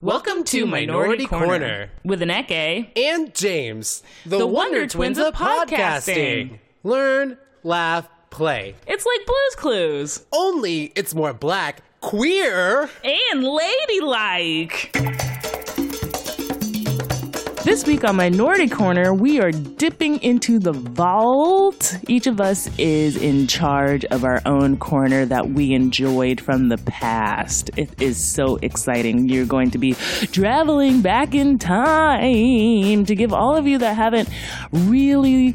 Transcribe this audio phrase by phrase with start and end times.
[0.00, 2.96] Welcome to Minority Corner with Aneke.
[2.96, 5.66] and James, the, The Wonder, Wonder Twins of podcasting.
[6.52, 6.58] podcasting.
[6.84, 8.76] Learn, laugh, play.
[8.86, 12.88] It's like Blue's Clues Only it's more black, queer.
[13.02, 14.94] and ladylike.
[17.68, 21.98] This week on Minority Corner, we are dipping into the vault.
[22.08, 26.78] Each of us is in charge of our own corner that we enjoyed from the
[26.78, 27.70] past.
[27.76, 29.28] It is so exciting.
[29.28, 29.92] You're going to be
[30.32, 34.30] traveling back in time to give all of you that haven't
[34.72, 35.54] really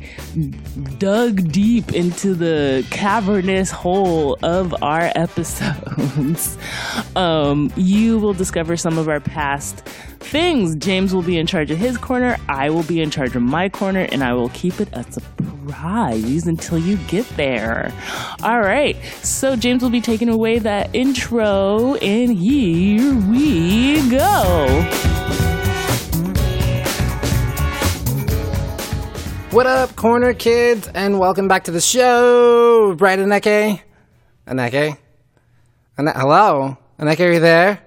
[1.00, 6.60] dug deep into the cavernous hole of our episodes.
[7.16, 9.82] Um, you will discover some of our past
[10.24, 10.76] things.
[10.76, 13.70] James will be in charge of his corner, I will be in charge of my
[13.70, 17.92] corner, and I will keep it a surprise until you get there.
[18.44, 24.90] All right, so James will be taking away that intro, and here we go.
[29.52, 32.96] What up, corner kids, and welcome back to the show.
[32.98, 33.82] Bright Aneke?
[34.48, 34.98] Aneke?
[36.00, 36.76] Ane- Hello?
[37.00, 37.80] Aneke, are you there?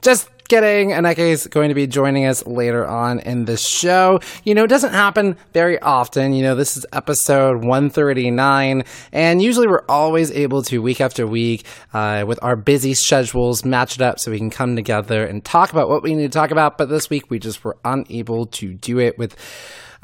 [0.00, 0.90] Just kidding.
[0.90, 4.20] Aneke is going to be joining us later on in the show.
[4.44, 6.34] You know, it doesn't happen very often.
[6.34, 11.64] You know, this is episode 139, and usually we're always able to, week after week,
[11.94, 15.72] uh, with our busy schedules, match it up so we can come together and talk
[15.72, 16.76] about what we need to talk about.
[16.76, 19.34] But this week, we just were unable to do it with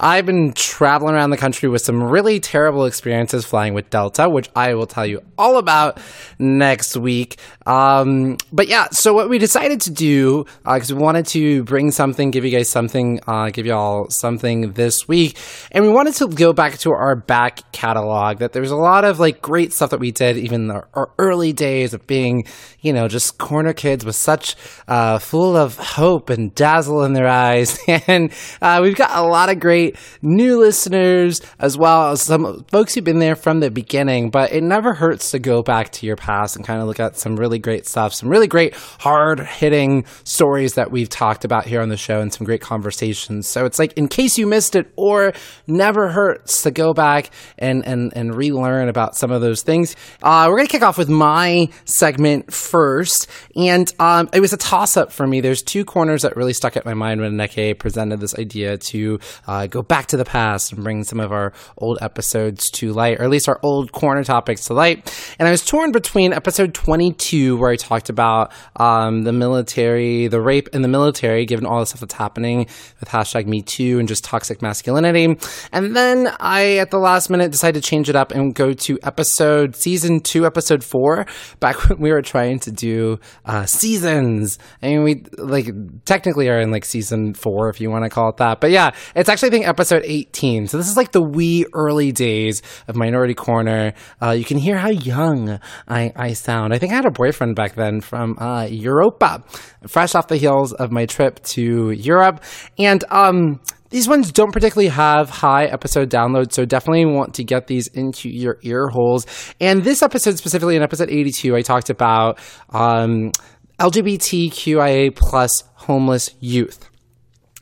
[0.00, 4.48] I've been traveling around the country with some really terrible experiences flying with Delta, which
[4.54, 5.98] I will tell you all about
[6.38, 7.40] next week.
[7.66, 12.30] Um, but yeah, so what we decided to do, because we wanted to bring something,
[12.30, 15.36] give you guys something, uh, give you all something this week,
[15.72, 18.38] and we wanted to go back to our back catalog.
[18.38, 21.52] That there's a lot of like great stuff that we did, even our, our early
[21.52, 22.46] days of being,
[22.80, 24.54] you know, just corner kids with such
[24.86, 28.32] uh, full of hope and dazzle in their eyes, and
[28.62, 29.87] uh, we've got a lot of great
[30.22, 34.30] new listeners as well as some folks who've been there from the beginning.
[34.30, 37.16] But it never hurts to go back to your past and kind of look at
[37.16, 41.80] some really great stuff, some really great hard hitting stories that we've talked about here
[41.80, 43.48] on the show, and some great conversations.
[43.48, 45.32] So it's like in case you missed it, or
[45.66, 49.96] never hurts to go back and and and relearn about some of those things.
[50.22, 54.96] Uh, we're gonna kick off with my segment first, and um, it was a toss
[54.96, 55.40] up for me.
[55.40, 59.18] There's two corners that really stuck at my mind when Neke presented this idea to
[59.46, 63.18] uh, go back to the past and bring some of our old episodes to light,
[63.18, 65.12] or at least our old corner topics to light.
[65.38, 70.40] And I was torn between episode 22, where I talked about um, the military, the
[70.40, 72.66] rape in the military, given all the stuff that's happening
[73.00, 75.38] with hashtag Me Too and just toxic masculinity.
[75.72, 78.98] And then I, at the last minute, decided to change it up and go to
[79.02, 81.26] episode season two, episode four,
[81.60, 84.58] back when we were trying to do uh, seasons.
[84.82, 85.68] I mean, we like
[86.04, 88.60] technically are in like season four, if you want to call it that.
[88.60, 90.66] But yeah, it's actually, I think, episode 18.
[90.66, 93.92] So this is like the wee early days of Minority Corner.
[94.20, 96.74] Uh, you can hear how young I, I sound.
[96.74, 99.44] I think I had a boyfriend back then from uh, Europa,
[99.86, 102.42] fresh off the heels of my trip to Europe.
[102.78, 107.68] And, um, these ones don't particularly have high episode downloads, so definitely want to get
[107.68, 109.26] these into your ear holes.
[109.60, 113.32] And this episode specifically, in episode 82, I talked about um,
[113.80, 116.87] LGBTQIA plus homeless youth.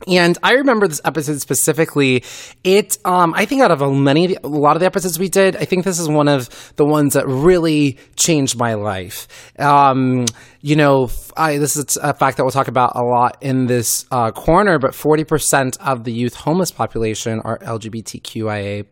[0.05, 2.23] And I remember this episode specifically.
[2.63, 5.65] It, um, I think out of many, a lot of the episodes we did, I
[5.65, 9.27] think this is one of the ones that really changed my life.
[9.57, 10.25] Um,
[10.61, 14.05] you know, I, this is a fact that we'll talk about a lot in this
[14.11, 18.85] uh, corner, but 40% of the youth homeless population are LGBTQIA.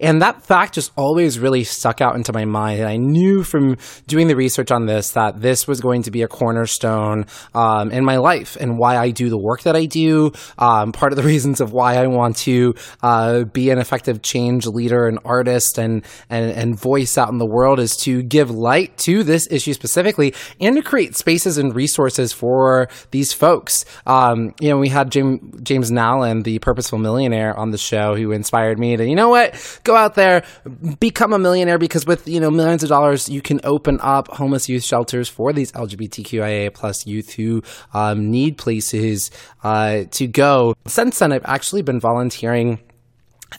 [0.00, 2.80] And that fact just always really stuck out into my mind.
[2.80, 3.76] And I knew from
[4.06, 8.04] doing the research on this that this was going to be a cornerstone um, in
[8.04, 10.32] my life and why I do the work that I do.
[10.58, 14.66] Um, part of the reasons of why I want to uh, be an effective change
[14.66, 18.96] leader and artist and, and, and voice out in the world is to give light
[18.98, 23.84] to this issue specifically and to create spaces and resources for these folks.
[24.06, 28.32] Um, you know, we had James, James Nallen, the purposeful millionaire on the show who
[28.32, 30.44] inspired me to, you know what, go out there,
[31.00, 34.68] become a millionaire because with, you know, millions of dollars, you can open up homeless
[34.68, 37.62] youth shelters for these LGBTQIA plus youth who
[37.92, 39.30] um, need places
[39.62, 40.74] uh, to go.
[40.86, 42.80] Since then, I've actually been volunteering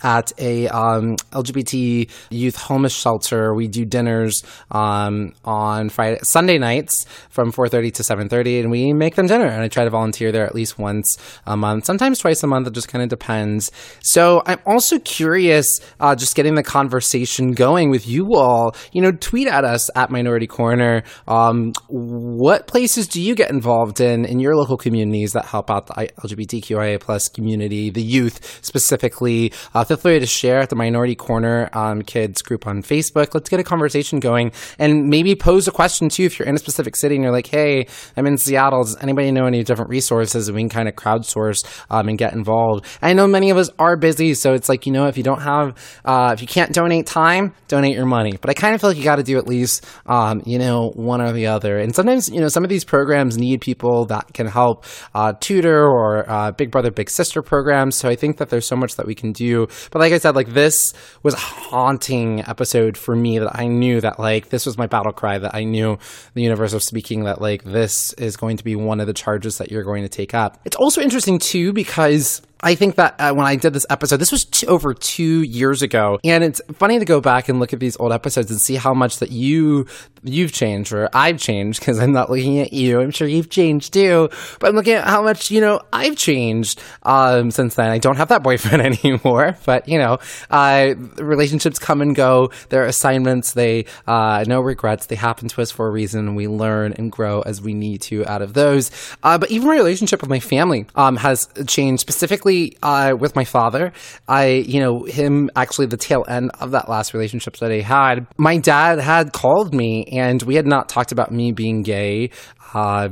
[0.04, 3.54] at a um, LGBT youth homeless shelter.
[3.54, 9.16] We do dinners um, on Friday, Sunday nights from 4:30 to 7:30, and we make
[9.16, 9.48] them dinner.
[9.48, 12.68] And I try to volunteer there at least once a month, sometimes twice a month.
[12.68, 13.72] It just kind of depends.
[14.02, 18.76] So I'm also curious, uh, just getting the conversation going with you all.
[18.92, 21.04] You know, tweet at us at Minority Corner.
[21.28, 25.88] Um, what places do you get involved in in your local communities that help out
[25.88, 29.54] the LGBTQIA plus community, the youth specifically?
[29.76, 33.34] Uh, feel free to share at the Minority Corner um, Kids group on Facebook.
[33.34, 36.60] Let's get a conversation going and maybe pose a question too if you're in a
[36.60, 38.84] specific city and you're like, hey, I'm in Seattle.
[38.84, 40.48] Does anybody know any different resources?
[40.48, 42.86] And we can kind of crowdsource um, and get involved.
[43.02, 45.42] I know many of us are busy, so it's like, you know, if you don't
[45.42, 48.38] have, uh, if you can't donate time, donate your money.
[48.40, 50.92] But I kind of feel like you got to do at least, um, you know,
[50.96, 51.80] one or the other.
[51.80, 55.86] And sometimes, you know, some of these programs need people that can help uh, tutor
[55.86, 57.98] or uh, Big Brother, Big Sister programs.
[57.98, 60.36] So I think that there's so much that we can do but like I said,
[60.36, 64.78] like this was a haunting episode for me that I knew that like this was
[64.78, 65.98] my battle cry that I knew
[66.34, 69.58] the universe was speaking that like this is going to be one of the charges
[69.58, 70.60] that you're going to take up.
[70.66, 74.32] It's also interesting too because I think that uh, when I did this episode, this
[74.32, 77.98] was over two years ago, and it's funny to go back and look at these
[77.98, 79.88] old episodes and see how much that you
[80.24, 83.00] you've changed or I've changed because I'm not looking at you.
[83.00, 84.30] I'm sure you've changed too,
[84.60, 87.92] but I'm looking at how much you know I've changed um, since then.
[87.92, 90.20] I don't have that boyfriend anymore, but you know,
[90.50, 92.52] uh, relationships come and go.
[92.70, 93.54] They're assignments.
[93.54, 95.08] They uh, no regrets.
[95.08, 96.36] They happen to us for a reason.
[96.36, 98.92] We learn and grow as we need to out of those.
[99.24, 102.45] Uh, but even my relationship with my family um, has changed specifically
[102.84, 103.94] uh, with my father.
[104.28, 108.28] I, you know, him actually the tail end of that last relationship that I had.
[108.38, 112.30] My dad had called me, and we had not talked about me being gay.
[112.74, 113.10] Uh,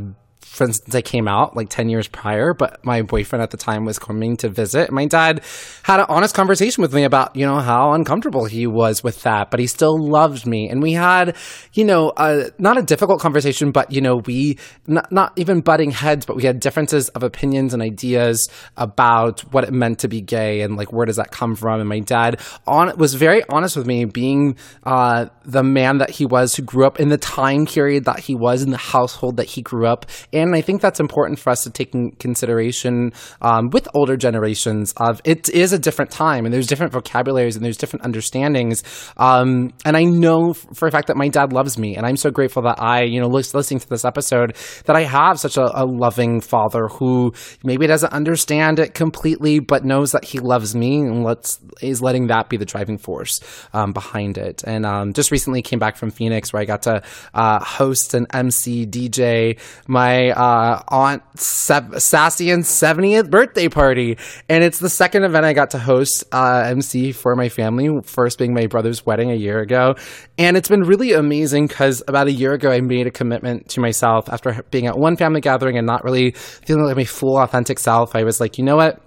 [0.54, 3.86] for instance, I came out like 10 years prior, but my boyfriend at the time
[3.86, 4.92] was coming to visit.
[4.92, 5.42] My dad
[5.82, 9.50] had an honest conversation with me about, you know, how uncomfortable he was with that,
[9.50, 10.70] but he still loved me.
[10.70, 11.36] And we had,
[11.74, 12.14] you know,
[12.60, 16.44] not a difficult conversation, but, you know, we, not, not even butting heads, but we
[16.44, 18.48] had differences of opinions and ideas
[18.78, 21.80] about what it meant to be gay and like, where does that come from?
[21.80, 26.28] And my dad on, was very honest with me being, uh, the man that he
[26.28, 29.48] was who grew up in the time period that he was in the household that
[29.48, 33.14] he grew up in and I think that's important for us to take in consideration
[33.42, 34.94] um, with older generations.
[34.98, 38.84] Of it is a different time, and there's different vocabularies and there's different understandings.
[39.18, 42.32] Um, and I know for a fact that my dad loves me, and I'm so
[42.32, 44.56] grateful that I, you know, listening to this episode,
[44.86, 49.86] that I have such a, a loving father who maybe doesn't understand it completely, but
[49.86, 53.40] knows that he loves me and let's is letting that be the driving force
[53.74, 54.64] um, behind it.
[54.66, 57.02] And um, just recently came back from Phoenix where I got to
[57.34, 64.18] uh, host an MC DJ my uh, Aunt Se- Sassian's 70th birthday party.
[64.50, 68.38] And it's the second event I got to host uh, MC for my family, first
[68.38, 69.96] being my brother's wedding a year ago.
[70.38, 73.80] And it's been really amazing because about a year ago, I made a commitment to
[73.80, 77.80] myself after being at one family gathering and not really feeling like my full authentic
[77.80, 78.16] self.
[78.16, 79.02] I was like, you know what?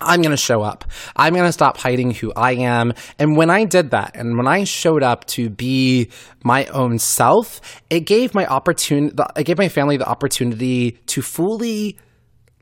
[0.00, 0.84] I'm going to show up.
[1.16, 2.92] I'm going to stop hiding who I am.
[3.18, 6.10] And when I did that, and when I showed up to be
[6.44, 11.96] my own self, it gave my opportunity, it gave my family the opportunity to fully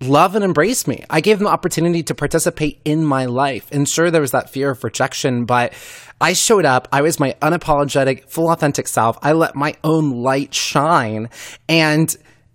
[0.00, 1.04] love and embrace me.
[1.08, 3.68] I gave them the opportunity to participate in my life.
[3.72, 5.72] And sure, there was that fear of rejection, but
[6.20, 6.88] I showed up.
[6.92, 9.18] I was my unapologetic, full authentic self.
[9.22, 11.30] I let my own light shine.
[11.68, 12.14] And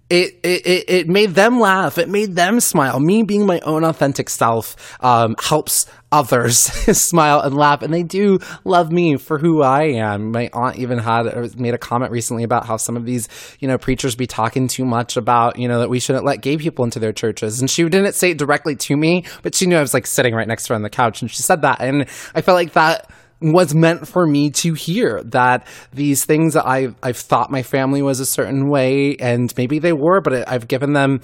[0.10, 1.98] it, it, it made them laugh.
[1.98, 3.00] It made them smile.
[3.00, 6.58] Me being my own authentic self um, helps others
[6.98, 10.32] smile and laugh, and they do love me for who I am.
[10.32, 13.30] My aunt even had uh, made a comment recently about how some of these,
[13.60, 16.58] you know, preachers be talking too much about, you know, that we shouldn't let gay
[16.58, 17.60] people into their churches.
[17.60, 20.34] And she didn't say it directly to me, but she knew I was like sitting
[20.34, 22.04] right next to her on the couch, and she said that, and
[22.34, 26.94] I felt like that was meant for me to hear that these things that I
[27.02, 30.94] I've thought my family was a certain way and maybe they were but I've given
[30.94, 31.22] them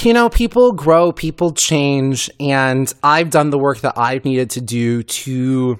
[0.00, 4.60] you know people grow people change and I've done the work that I've needed to
[4.60, 5.78] do to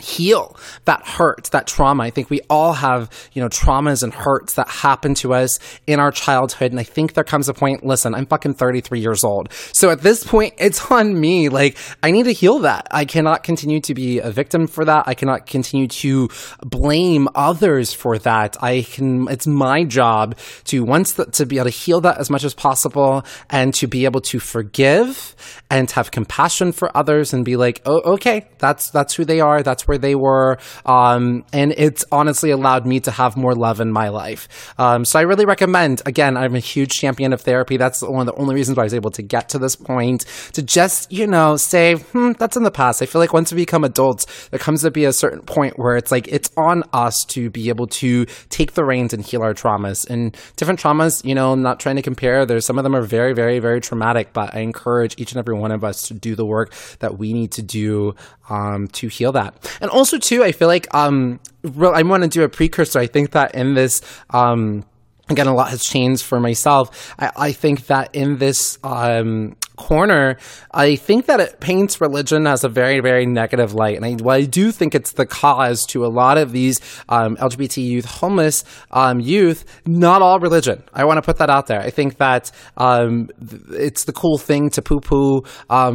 [0.00, 2.04] heal that hurt, that trauma.
[2.04, 6.00] I think we all have, you know, traumas and hurts that happen to us in
[6.00, 6.70] our childhood.
[6.70, 9.52] And I think there comes a point, listen, I'm fucking 33 years old.
[9.72, 11.48] So at this point, it's on me.
[11.48, 12.88] Like, I need to heal that.
[12.90, 15.04] I cannot continue to be a victim for that.
[15.06, 16.28] I cannot continue to
[16.60, 18.62] blame others for that.
[18.62, 22.30] I can, it's my job to once the, to be able to heal that as
[22.30, 25.34] much as possible and to be able to forgive
[25.70, 29.62] and have compassion for others and be like, oh, okay, that's, that's who they are.
[29.62, 30.58] That's where they were.
[30.84, 34.74] Um, and it's honestly allowed me to have more love in my life.
[34.78, 37.76] Um, so I really recommend, again, I'm a huge champion of therapy.
[37.76, 40.24] That's one of the only reasons why I was able to get to this point
[40.52, 43.02] to just, you know, say, hmm, that's in the past.
[43.02, 45.96] I feel like once we become adults, there comes to be a certain point where
[45.96, 49.54] it's like, it's on us to be able to take the reins and heal our
[49.54, 50.08] traumas.
[50.08, 52.46] And different traumas, you know, not trying to compare.
[52.46, 55.54] There's some of them are very, very, very traumatic, but I encourage each and every
[55.54, 58.14] one of us to do the work that we need to do
[58.48, 59.75] um, to heal that.
[59.80, 62.98] And also, too, I feel like um, I want to do a precursor.
[62.98, 64.84] I think that in this, um,
[65.28, 67.14] again, a lot has changed for myself.
[67.18, 70.36] I, I think that in this um, corner,
[70.72, 73.96] I think that it paints religion as a very, very negative light.
[73.96, 77.36] And I, well, I do think it's the cause to a lot of these um,
[77.36, 80.82] LGBT youth, homeless um, youth, not all religion.
[80.92, 81.80] I want to put that out there.
[81.80, 83.28] I think that um,
[83.70, 85.42] it's the cool thing to poo poo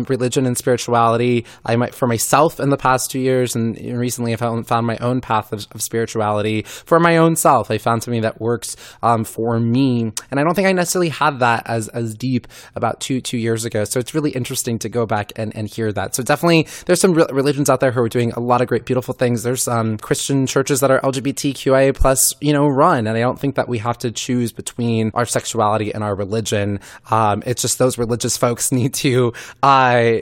[0.08, 1.46] religion and spirituality.
[1.66, 4.98] I might, for myself in the past two years, and recently I've found, found my
[4.98, 7.72] own path of, of, spirituality for my own self.
[7.72, 10.12] I found something that works um, for me.
[10.30, 13.66] And I don't think I necessarily had that as, as deep about two, two years
[13.66, 13.84] ago ago.
[13.86, 16.16] So it's really interesting to go back and, and hear that.
[16.16, 18.86] So definitely, there's some re- religions out there who are doing a lot of great,
[18.86, 19.44] beautiful things.
[19.44, 23.56] There's um, Christian churches that are LGBTQIA plus, you know, run, and I don't think
[23.56, 26.80] that we have to choose between our sexuality and our religion.
[27.10, 29.34] Um, it's just those religious folks need to.
[29.63, 30.22] Uh,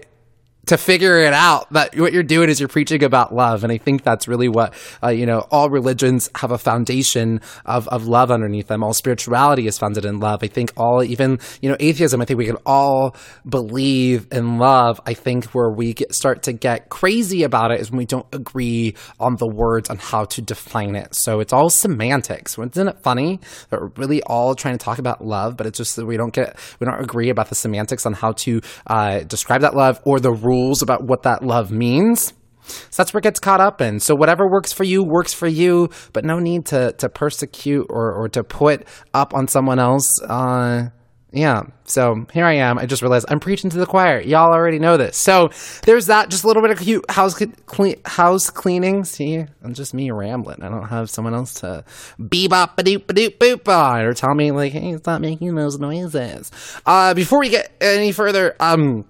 [0.70, 3.64] to figure it out that what you're doing is you're preaching about love.
[3.64, 4.74] And i think that's really what
[5.04, 8.84] uh, you know all religions have a foundation of, of love underneath them.
[8.84, 10.44] All spirituality is founded in love.
[10.44, 13.16] I think all even you know atheism i think we can all
[13.48, 15.02] believe in love.
[15.08, 18.28] I think where we get, start to get crazy about it is when we don't
[18.32, 21.16] agree on the words on how to define it.
[21.16, 22.60] So it's all semantics.
[22.60, 25.96] Isn't it funny that we're really all trying to talk about love but it's just
[25.96, 29.62] that we don't get we don't agree about the semantics on how to uh, describe
[29.62, 32.34] that love or the rules rules about what that love means.
[32.63, 34.00] So that's where it gets caught up in.
[34.00, 38.13] So whatever works for you works for you, but no need to to persecute or
[38.13, 40.22] or to put up on someone else.
[40.22, 40.89] Uh,
[41.32, 41.63] yeah.
[41.84, 42.80] So here I am.
[42.80, 44.20] I just realized I'm preaching to the choir.
[44.20, 45.16] Y'all already know this.
[45.16, 45.51] So
[45.86, 46.30] there's that.
[46.30, 47.36] Just a little bit of cute house
[47.66, 49.04] clean, house cleaning.
[49.04, 50.63] See, I'm just me rambling.
[50.63, 51.84] I don't have someone else to
[52.20, 55.80] bebop a doop a doop boop on or tell me like, hey, stop making those
[55.80, 56.51] noises.
[56.86, 59.06] Uh, before we get any further, um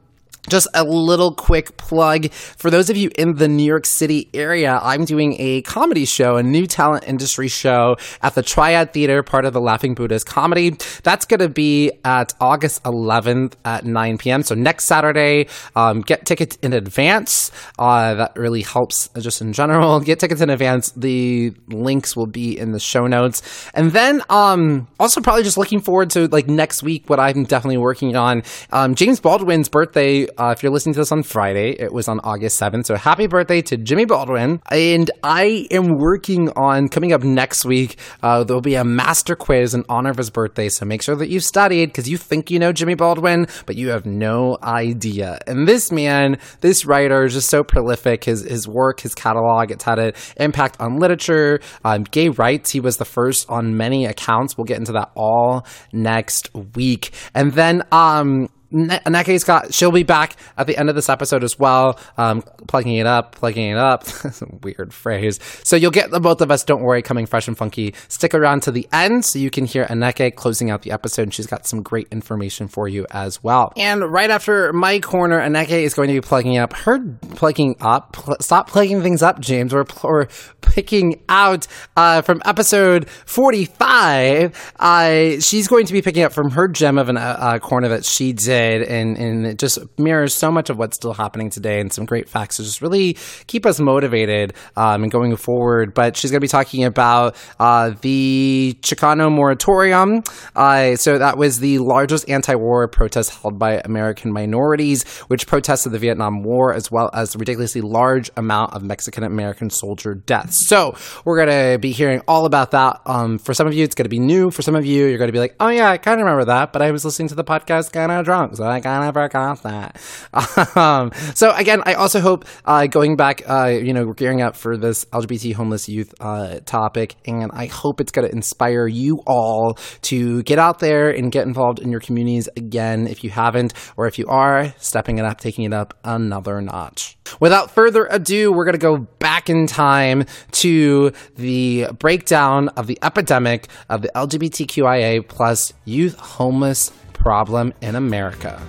[0.50, 4.79] just a little quick plug for those of you in the New York City area.
[4.82, 9.46] I'm doing a comedy show, a new talent industry show at the Triad Theater, part
[9.46, 10.72] of the Laughing Buddha's Comedy.
[11.03, 14.44] That's going to be at August 11th at 9 p.m.
[14.44, 17.51] So next Saturday, um, get tickets in advance.
[17.77, 20.00] Uh, that really helps just in general.
[20.00, 20.91] Get tickets in advance.
[20.91, 23.70] The links will be in the show notes.
[23.74, 27.77] And then um, also probably just looking forward to like next week, what I'm definitely
[27.77, 28.44] working on.
[28.72, 32.19] Um, James Baldwin's birthday uh, if you're listening to this on Friday, it was on
[32.22, 32.86] August 7th.
[32.86, 34.62] So happy birthday to Jimmy Baldwin.
[34.72, 37.98] And I am working on coming up next week.
[38.24, 40.69] Uh, there'll be a master quiz in honor of his birthday.
[40.69, 43.89] So make sure that you've studied because you think you know Jimmy Baldwin, but you
[43.89, 45.39] have no idea.
[45.46, 48.24] And this man, this writer is just so prolific.
[48.24, 52.72] His, his work, his catalog, it's had an impact on literature, um, gay rights.
[52.72, 54.58] He was the first on many accounts.
[54.58, 57.12] We'll get into that all next week.
[57.36, 61.57] And then, um, Neke's got she'll be back at the end of this episode as
[61.57, 64.05] well, um, plugging it up, plugging it up.
[64.63, 65.39] Weird phrase.
[65.63, 66.63] So you'll get the both of us.
[66.63, 67.95] Don't worry, coming fresh and funky.
[68.07, 71.23] Stick around to the end so you can hear Aneke closing out the episode.
[71.23, 73.73] And she's got some great information for you as well.
[73.75, 76.99] And right after my corner, Aneke is going to be plugging up her
[77.35, 78.13] plugging up.
[78.13, 79.73] Pl- stop plugging things up, James.
[79.73, 80.27] We're, pl- we're
[80.61, 81.65] picking out
[81.97, 84.73] uh, from episode forty-five.
[84.79, 88.05] Uh, she's going to be picking up from her gem of a uh, corner that
[88.05, 91.80] she did did, and and it just mirrors so much of what's still happening today,
[91.80, 95.94] and some great facts to just really keep us motivated um, and going forward.
[95.94, 100.24] But she's going to be talking about uh, the Chicano moratorium.
[100.56, 106.00] Uh, so that was the largest anti-war protest held by American minorities, which protested the
[106.00, 110.68] Vietnam War as well as the ridiculously large amount of Mexican American soldier deaths.
[110.68, 113.01] So we're going to be hearing all about that.
[113.06, 114.51] Um, for some of you, it's going to be new.
[114.51, 116.46] For some of you, you're going to be like, "Oh yeah, I kind of remember
[116.46, 119.62] that," but I was listening to the podcast kind of drunk so I kind of
[119.63, 120.00] that.
[120.79, 124.77] Um, so again, I also hope uh, going back, uh, you know, gearing up for
[124.77, 129.77] this LGBT homeless youth uh, topic, and I hope it's going to inspire you all
[130.03, 134.08] to get out there and get involved in your communities again if you haven't, or
[134.08, 137.18] if you are, stepping it up, taking it up another notch.
[137.39, 142.98] Without further ado, we're going to go back in time to the breakdown of the
[143.01, 148.61] epidemic of the LGBTQIA plus youth homeless problem in America.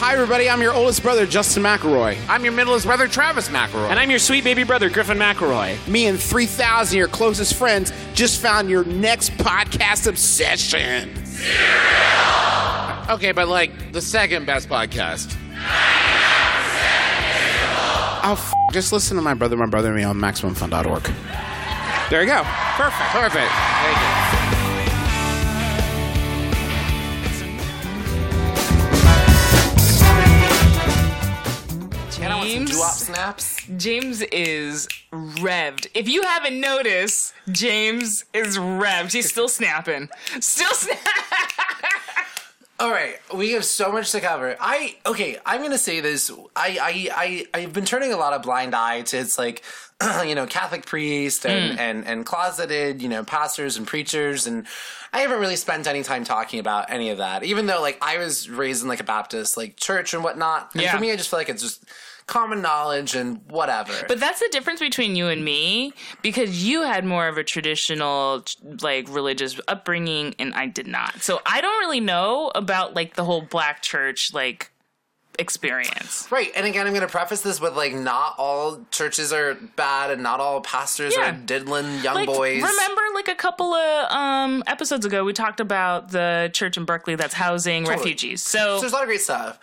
[0.00, 0.48] Hi, everybody.
[0.48, 2.16] I'm your oldest brother, Justin McElroy.
[2.28, 3.90] I'm your middleest brother, Travis McElroy.
[3.90, 5.76] And I'm your sweet baby brother, Griffin McElroy.
[5.88, 11.10] Me and 3,000 of your closest friends just found your next podcast obsession.
[13.10, 15.36] okay, but like the second best podcast.
[18.24, 21.10] Oh, f- just listen to my brother, my brother, and me on MaximumFun.org.
[22.10, 22.42] There you go.
[22.42, 23.10] Perfect.
[23.10, 23.52] Perfect.
[23.52, 24.48] Thank you.
[32.20, 32.70] And I want some James?
[32.72, 33.56] doo-wop snaps.
[33.76, 35.86] James is revved.
[35.94, 39.12] If you haven't noticed, James is revved.
[39.12, 40.08] He's still snapping.
[40.40, 41.02] Still snapping.
[42.80, 44.56] All right, we have so much to cover.
[44.60, 46.30] I okay, I'm gonna say this.
[46.54, 49.62] I I I I've been turning a lot of blind eye to it's like,
[50.26, 51.78] you know, Catholic priests and hmm.
[51.78, 54.66] and and closeted, you know, pastors and preachers, and
[55.12, 57.42] I haven't really spent any time talking about any of that.
[57.44, 60.82] Even though like I was raised in like a Baptist like church and whatnot, and
[60.82, 60.94] Yeah.
[60.94, 61.84] for me, I just feel like it's just
[62.28, 63.92] common knowledge and whatever.
[64.06, 68.44] But that's the difference between you and me because you had more of a traditional
[68.82, 71.22] like religious upbringing and I did not.
[71.22, 74.70] So I don't really know about like the whole black church like
[75.38, 76.26] experience.
[76.30, 80.10] Right, and again, I'm going to preface this with like, not all churches are bad,
[80.10, 81.30] and not all pastors Yeah.
[81.30, 82.62] are diddling young Like boys.
[82.62, 87.14] remember like a couple of um episodes ago we talked about the church in Berkeley
[87.14, 88.42] that's housing refugees.
[88.42, 89.58] So There's a lot of great stuff.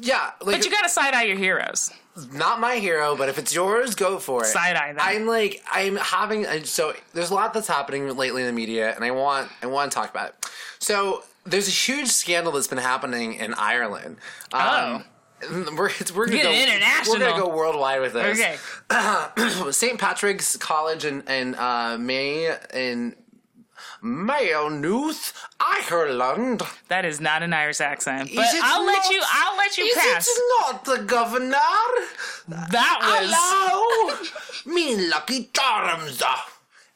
[0.00, 1.90] Yeah, like but you got to side eye your heroes.
[2.32, 4.46] not my hero, but if it's yours, go for it.
[4.46, 4.98] Side eye them.
[5.00, 6.92] I'm like, I'm having so.
[7.14, 9.94] There's a lot that's happening lately in the media, and I want I want to
[9.94, 10.46] talk about it.
[10.78, 14.18] So there's a huge scandal that's been happening in Ireland.
[14.52, 15.04] Um,
[15.50, 17.16] We're, we're gonna go international.
[17.18, 18.38] We're gonna go worldwide with this.
[18.40, 19.70] Okay.
[19.72, 19.98] St.
[19.98, 23.16] Patrick's College in, in uh, May in
[24.02, 26.62] Maynooth, Ireland.
[26.88, 28.30] That is not an Irish accent.
[28.34, 30.28] But I'll let you I'll let you Is pass.
[30.28, 31.56] it not the governor?
[32.48, 36.22] That was Hello, me lucky charms.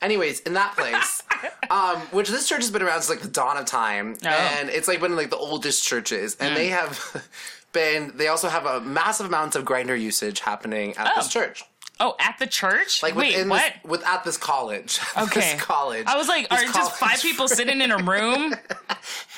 [0.06, 1.20] Anyways, in that place,
[1.70, 4.28] um, which this church has been around since like the dawn of time, Oh.
[4.28, 7.26] and it's like one of like the oldest churches, and they have
[7.72, 8.12] been.
[8.14, 11.12] They also have a massive amount of Grindr usage happening at Oh.
[11.16, 11.64] this church.
[11.98, 13.02] Oh, at the church?
[13.02, 13.72] Like Wait, within what?
[13.82, 15.00] This, with at this college.
[15.18, 15.40] Okay.
[15.40, 16.06] this college.
[16.06, 18.54] I was like, are just five people sitting in a room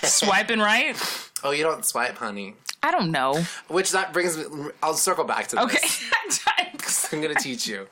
[0.02, 0.96] swiping right?
[1.44, 2.54] Oh, you don't swipe, honey.
[2.82, 3.42] I don't know.
[3.68, 4.44] Which that brings me.
[4.82, 5.64] I'll circle back to this.
[5.64, 5.88] Okay.
[7.12, 7.86] I'm going to teach you.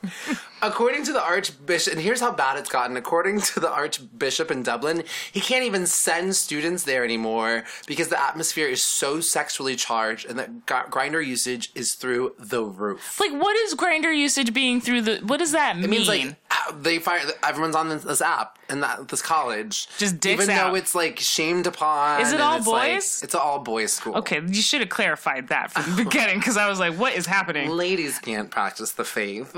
[0.61, 2.97] According to the Archbishop, and here's how bad it's gotten.
[2.97, 8.19] According to the Archbishop in Dublin, he can't even send students there anymore because the
[8.19, 13.19] atmosphere is so sexually charged and that gr- Grindr usage is through the roof.
[13.19, 15.17] like, what is Grindr usage being through the?
[15.19, 15.85] What does that mean?
[15.85, 19.87] It means like uh, they fire everyone's on this, app and that this college.
[19.97, 20.71] Just dicks even out.
[20.71, 22.21] though it's like shamed upon.
[22.21, 23.21] Is it all it's, like- boys?
[23.23, 24.15] it's all boys school.
[24.17, 27.25] okay, you should have clarified that from the beginning because I was like, what is
[27.25, 27.69] happening?
[27.69, 29.55] Ladies can't practice the faith.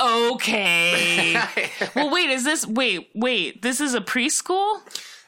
[0.00, 1.40] Okay.
[1.96, 2.66] well, wait, is this?
[2.66, 4.80] Wait, wait, this is a preschool?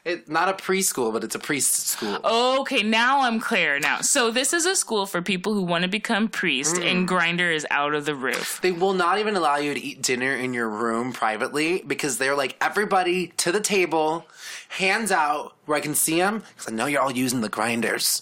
[0.05, 2.19] It, not a preschool, but it's a priest school.
[2.23, 3.79] Okay, now I'm clear.
[3.79, 6.91] Now, so this is a school for people who want to become priest, Mm.
[6.91, 8.59] and Grindr is out of the roof.
[8.61, 12.35] They will not even allow you to eat dinner in your room privately because they're
[12.35, 14.25] like, everybody to the table,
[14.69, 18.21] hands out where I can see them because I know you're all using the Grindrs.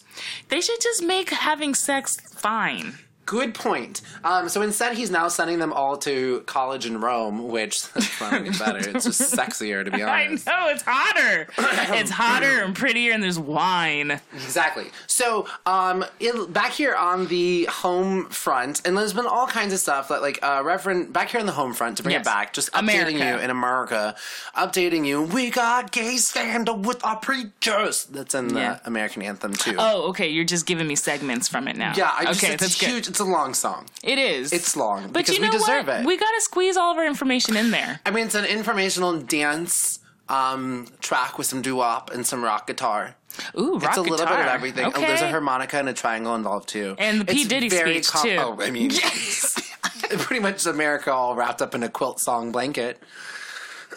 [0.50, 2.98] They should just make having sex fine.
[3.28, 4.02] Good point.
[4.24, 7.84] Um, so instead, he's now sending them all to college in Rome, which
[8.22, 8.90] not any better.
[8.90, 10.48] It's just sexier, to be honest.
[10.50, 11.48] I know it's hotter.
[12.00, 14.22] it's hotter and prettier, and there's wine.
[14.34, 14.86] Exactly.
[15.08, 19.80] So, um, in, back here on the home front, and there's been all kinds of
[19.80, 22.22] stuff that, like, uh, Reverend, back here on the home front, to bring Yes.
[22.22, 23.18] it back, just updating America.
[23.18, 24.16] you in America,
[24.56, 25.22] updating you.
[25.22, 28.06] We got gay scandal with our preachers.
[28.06, 28.80] That's in the Yeah.
[28.86, 29.76] American anthem too.
[29.78, 30.30] Oh, okay.
[30.30, 31.94] You're just giving me segments from it now.
[31.98, 33.17] yeah, I just, okay, it's that's a good.
[33.18, 33.88] It's a long song.
[34.04, 34.54] It is.
[34.54, 36.02] It's long but because you know we deserve what?
[36.02, 36.06] it.
[36.06, 38.00] We gotta squeeze all of our information in there.
[38.06, 39.98] I mean, it's an informational dance
[40.30, 43.16] um, track with some doo wop and some rock guitar.
[43.58, 44.54] Ooh, rock It's a little bit of guitar.
[44.54, 44.86] everything.
[44.86, 45.08] Oh, Okay.
[45.08, 46.96] there's a harmonica and a triangle involved too.
[47.00, 47.40] And the P.
[47.40, 48.38] It's Diddy very speech, too.
[48.40, 49.74] Oh, I mean, yes.
[50.20, 53.02] pretty much America all wrapped up in a quilt song blanket.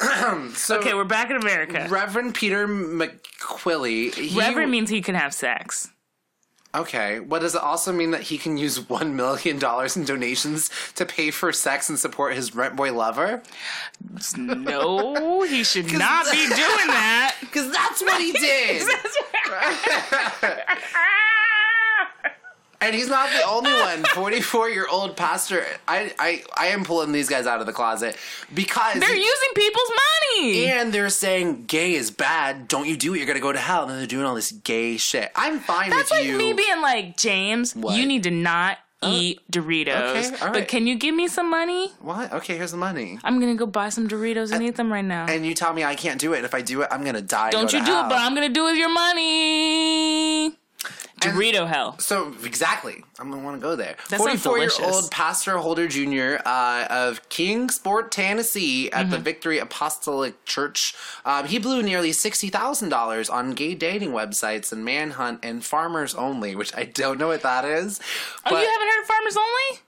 [0.55, 1.87] so, okay, we're back in America.
[1.91, 4.15] Reverend Peter McQuilly.
[4.15, 5.91] He, Reverend means he can have sex.
[6.73, 10.71] Okay, what does it also mean that he can use one million dollars in donations
[10.95, 13.43] to pay for sex and support his rent boy lover?
[14.37, 17.37] No, he should not be doing that.
[17.41, 18.87] Because that's what he did.
[22.83, 24.05] And he's not the only one.
[24.05, 25.65] 44 year old pastor.
[25.87, 28.17] I, I, I am pulling these guys out of the closet
[28.55, 28.99] because.
[28.99, 30.67] They're using people's money.
[30.67, 32.69] and they're saying gay is bad.
[32.69, 33.19] Don't you do it?
[33.19, 33.83] You're gonna go to hell.
[33.83, 35.31] And then they're doing all this gay shit.
[35.37, 35.97] I'm fine with that.
[35.99, 36.39] That's with like you.
[36.39, 37.97] me being like, James, What?
[37.97, 40.33] you need to not uh, eat Doritos.
[40.33, 41.89] okay, all But can you give me some money?
[42.01, 42.33] what?
[42.33, 43.19] Okay, here's the money.
[43.25, 45.27] I'm gonna go buy some Doritos and eat them right now.
[45.27, 46.45] And you tell me I can't do it.
[46.45, 47.51] If I do it, I'm gonna die.
[47.51, 48.07] Don't go you do hell.
[48.07, 50.57] it, but I'm gonna do it with your money.
[51.21, 51.99] Dorito hell.
[51.99, 53.97] So exactly, I'm gonna want to go there.
[54.09, 55.11] That sounds Forty-four-year-old.
[55.11, 56.37] Pastor Holder Jr.
[56.45, 59.25] Uh, of Kingsport, Tennessee, at the Mm-hmm.
[59.25, 64.85] Victory Apostolic Church, um, he blew nearly sixty thousand dollars on gay dating websites and
[64.85, 68.01] Manhunt and Farmers Only, which I don't know what that is.
[68.47, 69.81] Oh, you haven't heard of Farmers Only?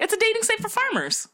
[0.00, 1.28] It's a dating site for farmers.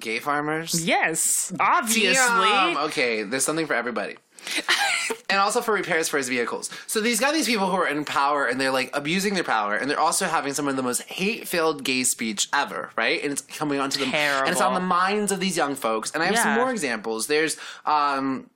[0.00, 0.84] gay farmers.
[0.86, 2.14] Yes, obviously.
[2.14, 2.76] Damn.
[2.88, 4.16] Okay, there's something for everybody.
[5.30, 6.70] and also for repairs for his vehicles.
[6.86, 9.76] So these got these people who are in power and they're like abusing their power
[9.76, 13.22] and they're also having some of the most hate-filled gay speech ever, right?
[13.22, 16.10] And it's coming onto them and it's on the minds of these young folks.
[16.12, 17.26] And I have some more examples.
[17.26, 18.50] There's um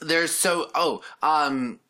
[0.00, 1.80] there's so oh, um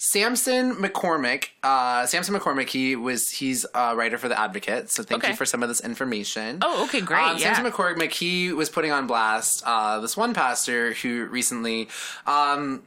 [0.00, 5.24] Samson McCormick, uh, Samson McCormick, he was he's a writer for the Advocate, so thank
[5.24, 5.32] Okay.
[5.32, 6.60] you for some of this information.
[6.62, 7.52] Oh, okay, great, Um, yeah.
[7.52, 11.88] Samson McCormick, he was putting on blast uh, this one pastor who recently.
[12.28, 12.84] Um,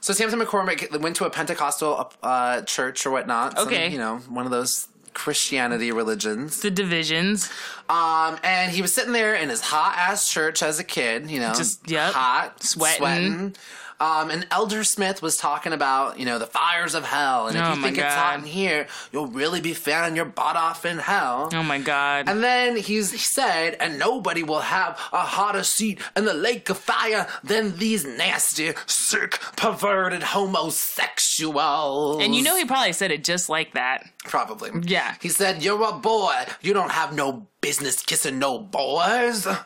[0.00, 3.58] so Samson McCormick went to a Pentecostal uh, church or whatnot.
[3.58, 3.88] some, Okay.
[3.88, 6.60] you know, one of those Christianity religions.
[6.60, 7.50] the divisions.
[7.88, 11.40] Um, and he was sitting there in his hot ass church as a kid, you
[11.40, 12.96] know, Just, yep, hot, sweating.
[12.98, 13.56] sweating.
[14.00, 17.48] Um, and Elder Smith was talking about, you know, the fires of hell.
[17.48, 20.54] And if Oh you think it's hot in here, you'll really be fanning your butt
[20.54, 21.48] off in hell.
[21.52, 22.28] Oh my god.
[22.28, 26.70] And then he's, he said, and nobody will have a hotter seat in the lake
[26.70, 32.22] of fire than these nasty, sick, perverted homosexuals.
[32.22, 34.08] And you know he probably said it just like that.
[34.24, 34.70] Probably.
[34.82, 35.14] Yeah.
[35.20, 36.34] He said, You're a boy.
[36.60, 39.46] You don't have no business kissing no boys.
[39.46, 39.64] Oh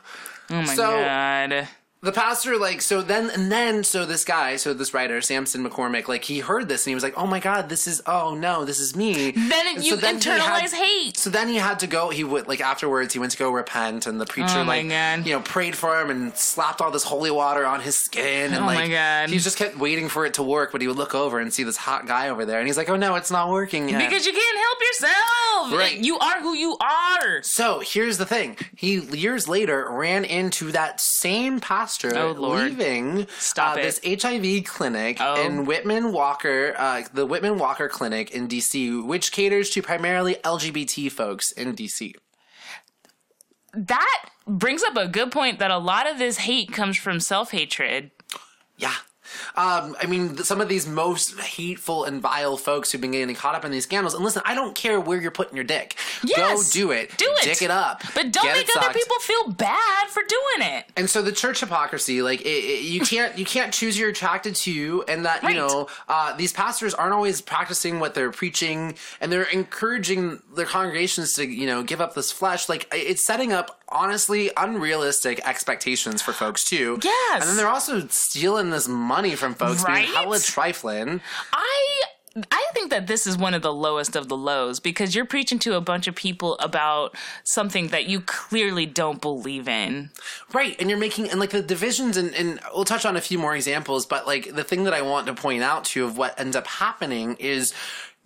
[0.48, 1.68] my So- god.
[2.04, 6.08] The pastor, like, so then, and then, so this guy, so this writer, Samson McCormick,
[6.08, 8.64] like, he heard this and he was like, oh my god, this is, oh no,
[8.64, 9.30] this is me.
[9.30, 11.16] Then it, you so then he had- internalize hate.
[11.16, 12.10] So then he had to go.
[12.10, 13.12] He would like afterwards.
[13.12, 15.24] He went to go repent, and the preacher Oh like God.
[15.24, 18.52] you know prayed for him and slapped all this holy water on his skin.
[18.52, 19.28] And Oh like my God.
[19.30, 21.62] he just kept waiting for it to work, but he would look over and see
[21.62, 24.26] this hot guy over there, and he's like, "Oh no, it's not working yet." Because
[24.26, 25.78] you can't help yourself.
[25.78, 25.98] Right.
[25.98, 27.42] You are who you are.
[27.42, 33.76] so here's the thing: he years later ran into that same pastor Oh, leaving Stop
[33.76, 35.44] uh, this HIV clinic Oh.
[35.44, 41.10] in Whitman Walker, uh, the Whitman Walker Clinic in DC, which caters to primarily LGBT
[41.10, 42.14] folks in DC.
[43.74, 47.50] That brings up a good point that a lot of this hate comes from self
[47.52, 48.10] hatred.
[48.76, 48.94] Yeah.
[49.56, 53.54] Um, I mean, some of these most hateful and vile folks who've been getting caught
[53.54, 54.14] up in these scandals.
[54.14, 55.96] And listen, I don't care where you're putting your dick.
[56.24, 56.38] Yes.
[56.38, 57.16] Go do it.
[57.16, 57.44] Do it.
[57.44, 58.02] Dick it up.
[58.14, 60.84] But don't make other people feel bad for doing it.
[60.96, 64.10] And so the church hypocrisy, like it, it- you can't you can't choose who you're
[64.10, 65.54] attracted to, and that Right.
[65.54, 70.66] you know uh, these pastors aren't always practicing what they're preaching, and they're encouraging their
[70.66, 72.68] congregations to you know give up this flesh.
[72.68, 76.98] Like it's setting up honestly unrealistic expectations for folks too.
[77.02, 77.42] Yes.
[77.42, 80.08] and then they're also stealing this money from folks, being Right?
[80.08, 81.20] hella trifling.
[81.52, 82.00] I
[82.50, 85.58] I think that this is one of the lowest of the lows because you're preaching
[85.60, 90.08] to a bunch of people about something that you clearly don't believe in.
[90.50, 93.38] Right, and you're making and like the divisions, and, and we'll touch on a few
[93.38, 94.06] more examples.
[94.06, 96.66] But like the thing that I want to point out to of what ends up
[96.66, 97.74] happening is.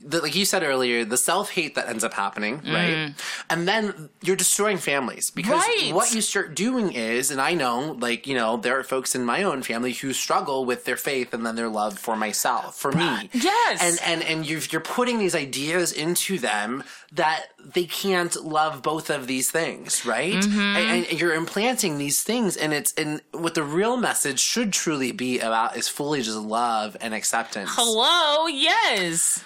[0.08, 3.12] The, like you said earlier, the self hate that ends up happening, right?
[3.50, 5.92] And then you're destroying families because Right.
[5.92, 9.24] what you start doing is, and I know, like, you know, there are folks in
[9.24, 12.92] my own family who struggle with their faith and then their love for myself, for
[12.92, 13.30] me.
[13.32, 13.82] Yes.
[13.82, 19.10] And and and you're, you're putting these ideas into them that they can't love both
[19.10, 20.34] of these things, right?
[20.34, 20.60] Mm-hmm.
[20.60, 25.10] And, and you're implanting these things, and it's and what the real message should truly
[25.12, 27.70] be about is fully just love and acceptance.
[27.72, 29.42] Hello, yes.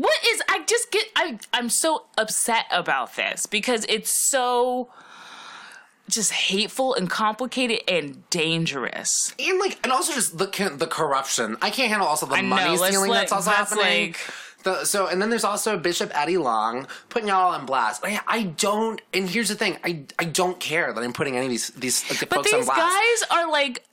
[0.00, 4.88] What is I just get I I'm so upset about this because it's so
[6.08, 9.34] just hateful and complicated and dangerous.
[9.38, 11.58] And like, and also just the the corruption.
[11.60, 14.08] I can't handle also the I money let's stealing like- that's also happening.
[14.12, 14.20] like-
[14.62, 18.02] The, so and then there's also Bishop Eddie Long putting y'all on blast.
[18.04, 19.00] I, I don't.
[19.14, 19.78] And here's the thing.
[19.84, 22.52] I I don't care that I'm putting any of these these like, the But folks
[22.52, 22.80] on blast.
[22.80, 23.84] these guys are like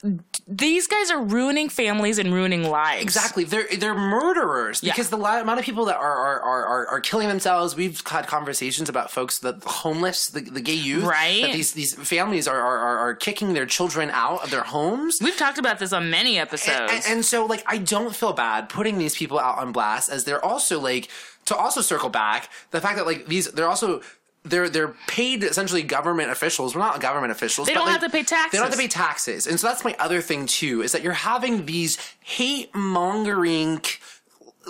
[0.46, 3.02] these guys are ruining families and ruining lives.
[3.02, 4.92] Exactly, they're they're murderers Yeah.
[4.92, 7.74] because the li- amount of people that are are, are are are killing themselves.
[7.76, 11.42] We've had conversations about folks that homeless, the, the gay youth, Right.
[11.42, 15.18] That these these families are, are are are kicking their children out of their homes.
[15.22, 16.92] We've talked about this on many episodes.
[16.92, 20.24] And, and so, like, I don't feel bad putting these people out on blast as
[20.24, 21.08] they're also like
[21.46, 24.02] to also circle back, the fact that like these, they're also.
[24.44, 26.74] They're they're paid essentially government officials.
[26.74, 27.66] Well, not government officials.
[27.66, 28.52] They don't like, have to pay taxes.
[28.52, 30.80] They don't have to pay taxes, and so that's my other thing too.
[30.80, 33.82] Is that you're having these hate mongering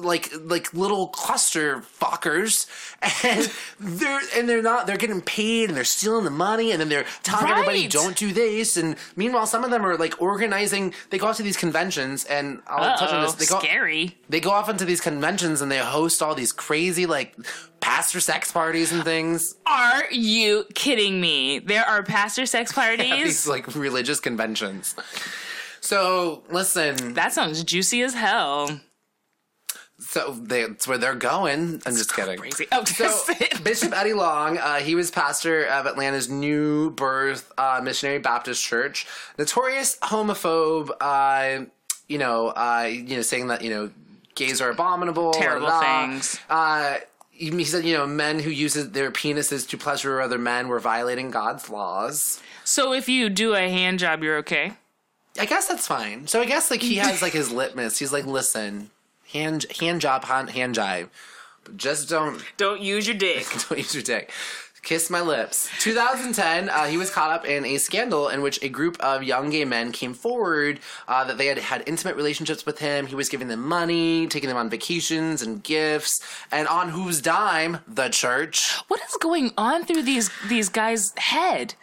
[0.00, 2.66] like like little cluster fuckers
[3.24, 6.88] and they're and they're not they're getting paid and they're stealing the money and then
[6.88, 7.90] they're telling everybody Right.
[7.90, 11.42] don't do this and meanwhile some of them are like organizing they go out to
[11.42, 14.16] these conventions and I'll touch on Uh-oh, this they go scary.
[14.28, 17.36] they go off into these conventions and they host all these crazy like
[17.80, 21.58] pastor sex parties and things Are you kidding me?
[21.60, 23.46] There are pastor sex at these parties.
[23.48, 24.94] like religious conventions
[25.80, 28.80] so listen that sounds juicy as hell.
[30.10, 32.66] So they, that's where they're going i'm just kidding Crazy.
[32.72, 38.18] Oh, So, Bishop Eddie Long, uh, he was pastor of Atlanta's New Birth uh, Missionary
[38.18, 39.06] Baptist Church.
[39.38, 41.66] Notorious homophobe, uh,
[42.08, 43.90] you know, uh, you know, saying that you know,
[44.34, 46.06] gays are abominable, Terrible blah, blah.
[46.06, 46.38] things.
[46.48, 46.96] Uh,
[47.30, 50.80] he he said, you know, men who use their penises to pleasure other men were
[50.80, 52.40] violating God's laws.
[52.64, 54.72] so if you do a hand job, you're okay.
[55.38, 56.26] I guess that's fine.
[56.26, 57.98] So I guess like he has like his litmus.
[57.98, 58.90] He's like, listen,
[59.32, 61.08] hand hand job, hand, hand jive,
[61.64, 63.46] but just don't Don't use your dick.
[63.68, 64.32] Don't use your dick.
[64.82, 65.68] Kiss my lips.
[65.80, 69.50] 2010, uh, he was caught up in a scandal in which a group of young
[69.50, 73.06] gay men came forward uh, that they had had intimate relationships with him.
[73.06, 77.78] He was giving them money, taking them on vacations and gifts, and on whose dime?
[77.86, 78.72] The church.
[78.86, 81.74] What is going on through these these guys' head?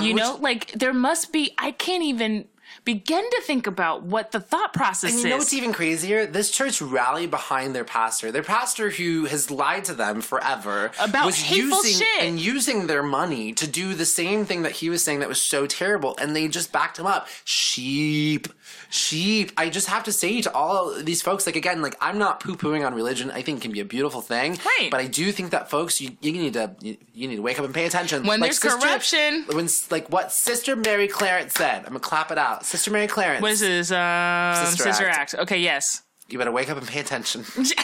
[0.00, 1.54] you know, like there must be.
[1.58, 2.46] I can't even
[2.88, 5.24] begin to think about what the thought process And is.
[5.24, 6.24] you know what's even crazier?
[6.24, 8.32] This church rallied behind their pastor.
[8.32, 12.22] Their pastor who has lied to them forever About was hateful using shit.
[12.22, 15.42] and using their money to do the same thing that he was saying that was
[15.42, 17.28] so terrible, and they just backed him up.
[17.44, 18.48] Sheep,
[18.88, 19.52] sheep.
[19.58, 22.56] I just have to say to all these folks, like again, like I'm not poo
[22.56, 23.30] pooing on religion.
[23.30, 24.88] I think it can be a beautiful thing, Right.
[24.90, 27.58] But I do think that folks, you, you need to you, you need to wake
[27.58, 28.24] up and pay attention.
[28.24, 29.44] When Like there's Sister- corruption.
[29.52, 31.78] when like what Sister Mary Clarence said.
[31.80, 32.64] I'm gonna clap it out.
[32.64, 33.42] Sister Mary Clarence.
[33.42, 33.90] What is this?
[33.90, 35.34] Um, Sister Sister, Act.
[35.34, 35.42] Act.
[35.42, 36.02] Okay, yes.
[36.28, 37.44] You better wake up and pay attention.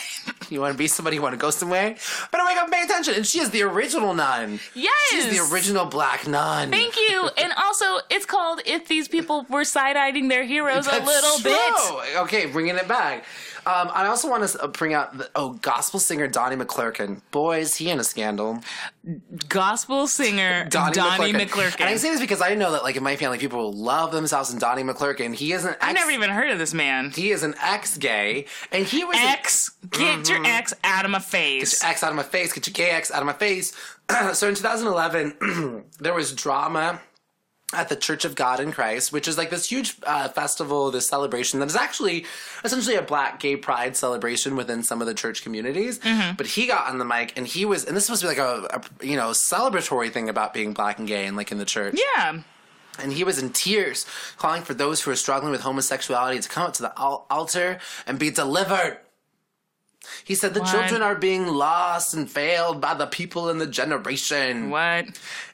[0.50, 1.96] You want to be somebody, you want to go somewhere?
[2.30, 3.14] Better wake up and pay attention.
[3.14, 4.60] And she is the original nun.
[4.74, 4.92] Yes.
[5.08, 6.70] She's the original black nun.
[6.70, 7.30] Thank you.
[7.38, 11.38] And also, it's called "If These People Were Side Eyeing Their Heroes a That's Little
[11.42, 12.22] Bit." true.
[12.24, 13.24] Okay, bringing it back.
[13.66, 17.22] Um, I also want to bring out the, oh gospel singer Donnie McClurkin.
[17.30, 18.60] Boy, is he in a scandal.
[19.48, 21.80] Gospel singer Donnie, McClurkin.
[21.80, 24.52] And I say this because I know that like in my family, people love themselves
[24.52, 25.34] in Donnie McClurkin.
[25.34, 25.78] He is an ex.
[25.80, 27.10] I've never even heard of this man.
[27.10, 29.34] He is an ex-gay, and he was ex.
[29.34, 31.78] X, get your ex out of my face.
[31.78, 33.72] Get your ex out of my face, get your gay X out of my face.
[34.32, 37.00] so in 2011, there was drama
[37.74, 41.06] at the Church of God in Christ, which is like this huge uh, festival, this
[41.06, 42.24] celebration that is actually
[42.64, 45.98] essentially a black gay pride celebration within some of the church communities.
[46.36, 49.04] But he got on the mic and he was, and this was like a, a
[49.06, 51.98] you know celebratory thing about being black and gay and like in the church.
[52.16, 52.40] yeah.
[52.96, 54.06] And he was in tears,
[54.38, 57.80] calling for those who are struggling with homosexuality to come up to the al- altar
[58.06, 58.98] and be delivered.
[60.24, 60.70] He said the What?
[60.70, 64.70] children are being lost and failed by the people in the generation.
[64.70, 65.06] What?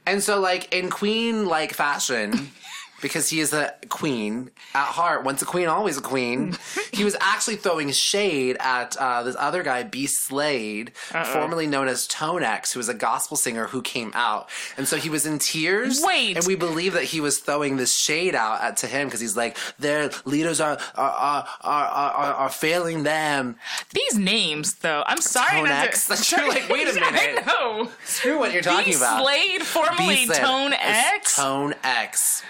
[0.07, 2.51] And so, like, in queen like fashion,
[3.01, 6.57] because he is a queen at heart, once a queen, always a queen,
[6.93, 10.07] he was actually throwing shade at uh, this other guy, B.
[10.07, 14.49] Slade, formerly known as Tone X, who was a gospel singer who came out.
[14.77, 16.01] And so he was in tears.
[16.05, 16.37] Wait.
[16.37, 19.37] And we believe that he was throwing this shade out at, to him because he's
[19.37, 23.57] like, their leaders are, are, are, are, are, are failing them.
[23.93, 25.03] These names, though.
[25.07, 25.51] I'm sorry.
[25.53, 26.05] Tone not X?
[26.05, 27.11] To, That's true, like, wait a minute.
[27.13, 27.91] I know.
[28.05, 28.97] Screw what you're talking B.
[28.97, 29.23] about.
[29.23, 30.27] Slade, formerly B.
[30.27, 31.37] Slade Tone X.
[31.37, 32.43] Tone X.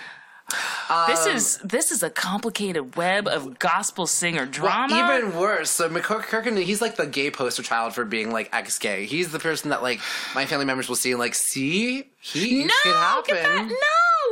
[1.08, 4.96] This um, is this is a complicated web of gospel singer Well, drama.
[5.20, 5.70] even worse.
[5.70, 9.06] So McClurkin, he's like the gay poster child for being like ex-gay.
[9.06, 10.00] He's the person that like
[10.34, 13.34] my family members will see and like, see, he no, could happen.
[13.36, 13.76] that- no.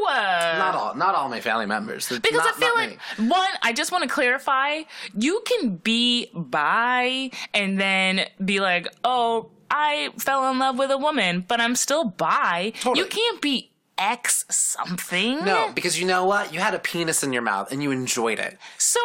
[0.08, 2.10] Not all, not all my family members.
[2.10, 3.28] It's Because not- I feel like me.
[3.28, 4.82] one, I just want to clarify:
[5.14, 10.96] you can be bi and then be like, "Oh, I fell in love with a
[10.98, 13.00] woman, but I'm still bi." Totally.
[13.00, 15.44] You can't be X something.
[15.44, 16.52] no, because you know what?
[16.54, 18.56] You had a penis in your mouth and you enjoyed it.
[18.78, 19.00] So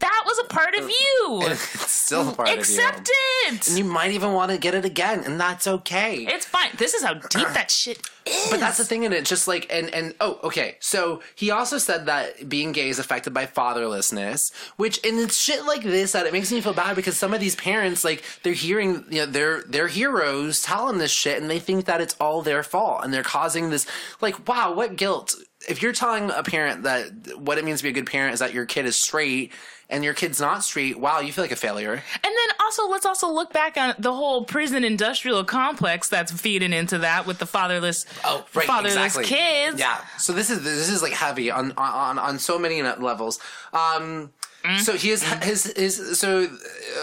[0.00, 1.42] that was a part of uh, you.
[1.48, 3.54] It's still a part Accept of you.
[3.54, 3.68] it.
[3.68, 6.26] And you might even want to get it again, and that's okay.
[6.26, 6.70] it's fine.
[6.78, 8.48] This is how deep that shit is.
[8.50, 10.76] But that's the thing in it, just like and and oh, okay.
[10.80, 15.64] So he also said that being gay is affected by fatherlessness, which and it's shit
[15.64, 18.52] like this that it makes me feel bad because some of these parents like they're
[18.52, 22.16] hearing you know their their heroes tell them this shit and they think that it's
[22.20, 23.86] all their fault and they're causing this
[24.20, 25.34] like wow what guilt
[25.68, 28.40] if you're telling a parent that what it means to be a good parent is
[28.40, 29.52] that your kid is straight
[29.90, 31.92] and your kid's not straight, wow, you feel like a failure.
[31.92, 36.74] And then also, let's also look back on the whole prison industrial complex that's feeding
[36.74, 39.24] into that with the fatherless, Oh, right, fatherless exactly.
[39.24, 39.80] kids.
[39.80, 40.04] Yeah.
[40.18, 43.40] So this is this is like heavy on on on so many levels.
[43.72, 44.30] Um.
[44.76, 46.44] So he is his his so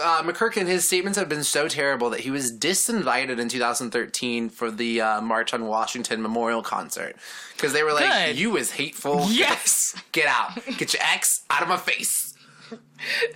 [0.02, 4.70] uh, McClurkin his statements have been so terrible that he was disinvited in 2013 for
[4.70, 7.16] the uh, March on Washington Memorial concert
[7.56, 8.38] because they were like Good.
[8.38, 9.94] you is hateful Yes.
[10.12, 12.25] get out get your ex out of my face.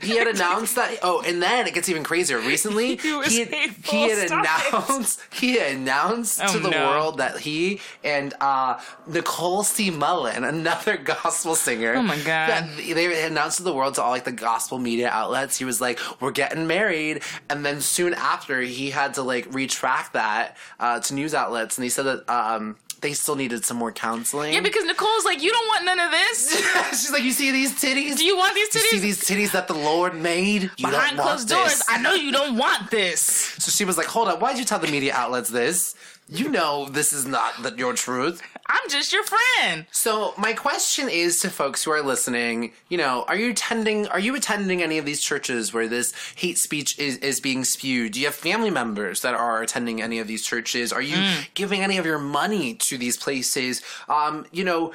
[0.01, 0.99] He had announced that.
[1.03, 2.39] Oh, and then it gets even crazier.
[2.39, 3.93] Recently, He was had, hateful.
[3.99, 4.73] he had Stop it.
[4.73, 6.89] announced he had announced Oh, to the no.
[6.89, 9.91] world that he and uh, Nicole C.
[9.91, 12.71] Mullen, another gospel singer, Oh, my God.
[12.79, 15.59] they announced to the world to all like the gospel media outlets.
[15.59, 20.15] He was like, "We're getting married," and then soon after, he had to like retract
[20.15, 22.29] that uh, to news outlets, and he said that.
[22.31, 24.53] Um, they still needed some more counseling.
[24.53, 26.51] Yeah, because Nicole's like, you don't want none of this.
[26.91, 28.17] she's like, "You see these titties?
[28.17, 28.93] Do you want these titties?
[28.93, 30.63] You see these titties that the Lord made?
[30.63, 33.21] You Behind don't want closed doors, this." I know you don't want this.
[33.21, 35.95] So she was like, "Hold up, why'd you tell the media outlets this?
[36.29, 39.85] You know this is not the, your truth." I'm just your friend.
[39.91, 44.21] So my question is to folks who are listening, you know, are you attending are
[44.21, 48.13] you attending any of these churches where this hate speech is, is being spewed?
[48.13, 50.93] Do you have family members that are attending any of these churches?
[50.93, 51.17] Are you
[51.55, 53.83] giving any of your money to these places?
[54.09, 54.93] Um, you know,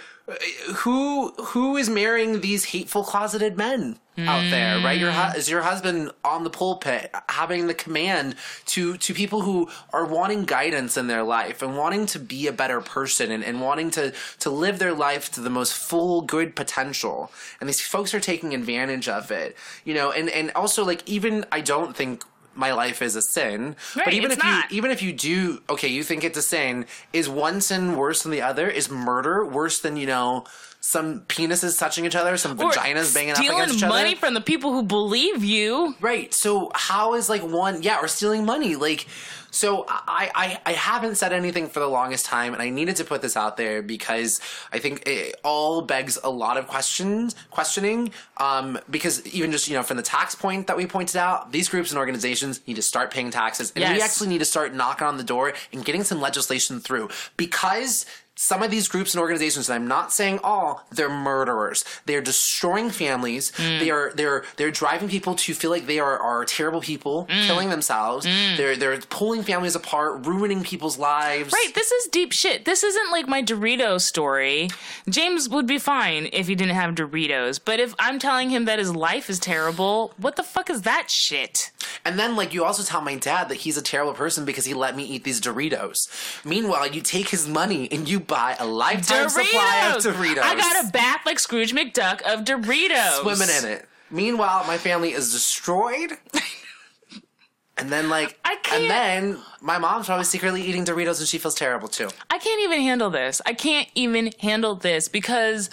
[0.78, 5.00] who who is marrying these hateful closeted men out there, right?
[5.00, 5.32] Your mm.
[5.32, 8.36] hu- is your husband on the pulpit having the command
[8.68, 12.54] to to people who are wanting guidance in their life and wanting to be a
[12.54, 16.56] better person and, and wanting to to live their life to the most full good
[16.56, 17.32] potential.
[17.60, 19.56] And these folks are taking advantage of it.
[19.84, 22.24] You know, and and also like even I don't think
[22.56, 23.76] my life is a sin.
[23.96, 24.72] Right, but even if not.
[24.72, 28.24] you even if you do okay, you think it's a sin, is one sin worse
[28.24, 28.70] than the other?
[28.70, 30.46] Is murder worse than, you know,
[30.86, 33.92] some penises touching each other, some Or vaginas banging up against each other.
[33.92, 35.96] money from the people who believe you.
[36.00, 36.32] Right.
[36.32, 38.76] So how is like one yeah, or stealing money?
[38.76, 39.08] Like
[39.50, 43.04] so I, I I haven't said anything for the longest time and I needed to
[43.04, 44.40] put this out there because
[44.72, 48.12] I think it all begs a lot of questions questioning.
[48.38, 51.68] Um because even just, you know, from the tax point that we pointed out, these
[51.68, 53.74] groups and organizations need to start paying taxes.
[53.76, 57.10] And we actually need to start knocking on the door and getting some legislation through.
[57.38, 61.84] Because some of these groups and organizations, and I'm not saying all, they're murderers.
[62.06, 63.52] They're destroying families.
[63.54, 63.80] Mm.
[63.80, 67.46] They are they're they're driving people to feel like they are, are terrible people, Mm.
[67.48, 68.26] killing themselves.
[68.58, 71.54] They're they're pulling families apart, ruining people's lives.
[71.54, 72.66] Right, this is deep shit.
[72.66, 74.70] This isn't like my Doritos story.
[75.10, 78.80] James would be fine if he didn't have Doritos, but if I'm telling him that
[78.80, 81.72] his life is terrible, what the fuck is that shit?
[82.04, 84.74] And then like you also tell my dad that he's a terrible person because he
[84.74, 86.10] let me eat these Doritos.
[86.46, 90.40] Meanwhile, you take his money and you buy a lifetime supply of Doritos.
[90.40, 93.22] I got a bath like Scrooge McDuck of Doritos.
[93.22, 93.88] swimming in it.
[94.12, 96.12] Meanwhile, my family is destroyed.
[97.78, 101.38] and then, like, I can't- and then my mom's probably secretly eating Doritos and she
[101.40, 102.08] feels terrible too.
[102.30, 103.42] I can't even handle this.
[103.46, 105.70] I can't even handle this because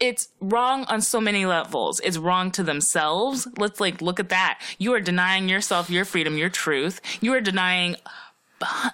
[0.00, 2.00] it's wrong on so many levels.
[2.00, 3.46] It's wrong to themselves.
[3.56, 4.60] Let's like look at that.
[4.78, 7.00] You are denying yourself your freedom, your truth.
[7.22, 7.96] You are denying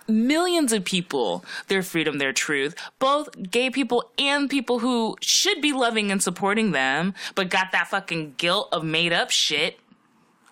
[0.08, 5.72] millions of people their freedom, their truth, both gay people and people who should be
[5.72, 9.78] loving and supporting them, but got that fucking guilt of made up shit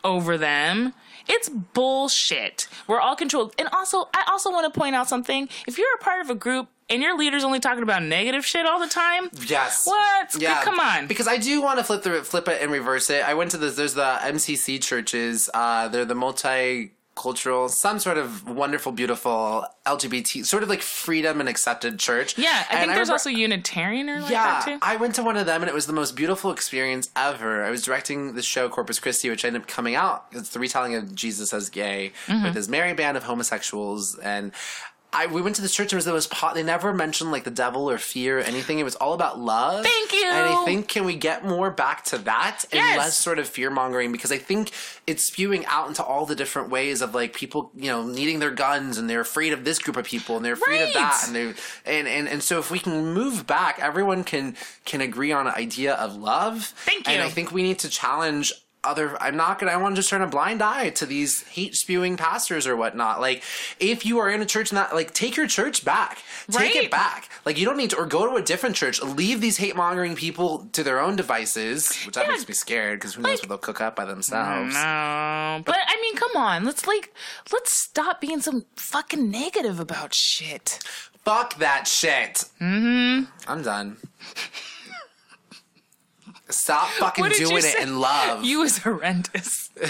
[0.04, 0.94] over them.
[1.28, 2.66] It's bullshit.
[2.86, 3.54] We're all controlled.
[3.58, 5.48] And also, I also want to point out something.
[5.66, 8.66] If you're a part of a group and your leader's only talking about negative shit
[8.66, 9.86] all the time, Yes.
[9.86, 10.34] what?
[10.40, 10.62] Yeah.
[10.64, 11.06] Come on.
[11.06, 13.22] Because I do want to flip the flip it and reverse it.
[13.22, 13.76] I went to this.
[13.76, 15.48] There's the MCC churches.
[15.52, 16.14] Uh, they're the
[17.20, 22.38] multicultural, some sort of wonderful, beautiful LGBT, sort of like freedom and accepted church.
[22.38, 24.78] yeah, I And think there's remember- also Unitarian or like yeah, that too.
[24.82, 27.64] I went to one of them and it was the most beautiful experience ever.
[27.64, 30.26] I was directing the show Corpus Christi, which ended up coming out.
[30.32, 32.44] It's the retelling of Jesus as gay Mm-hmm.
[32.44, 34.52] with his merry band of homosexuals and.
[35.12, 35.86] I, we went to this church.
[35.86, 36.54] and It was the most pot.
[36.54, 38.78] They never mentioned like the devil or fear or anything.
[38.78, 39.84] It was all about love.
[39.84, 40.24] Thank you.
[40.24, 42.98] And I think can we get more back to that and Yes.
[42.98, 44.70] less sort of fear mongering because I think
[45.06, 48.50] it's spewing out into all the different ways of like people, you know, needing their
[48.52, 51.34] guns and they're afraid of this group of people and they're afraid of that and
[51.34, 55.46] they and, and and so if we can move back, everyone can can agree on
[55.46, 56.64] an idea of love.
[56.84, 57.14] Thank you.
[57.14, 57.22] And.
[57.22, 60.22] I think we need to challenge other i'm not gonna i want to just turn
[60.22, 63.42] a blind eye to these hate spewing pastors or whatnot like
[63.78, 66.84] if you are in a church not like take your church back take Right.
[66.84, 69.58] it back like you don't need to or go to a different church leave these
[69.58, 72.32] hate mongering people to their own devices which that Yeah.
[72.32, 76.00] makes me scared because who knows what they'll cook up by themselves No, but I
[76.00, 76.64] mean, come on.
[76.64, 77.12] Let's like,
[77.52, 80.78] let's stop being so fucking negative about shit.
[81.24, 82.44] Fuck that shit.
[82.60, 83.24] Mm-hmm.
[83.46, 83.96] I'm done.
[86.50, 87.82] Stop fucking What did you doing it say?
[87.82, 88.44] in love.
[88.44, 89.70] You was horrendous.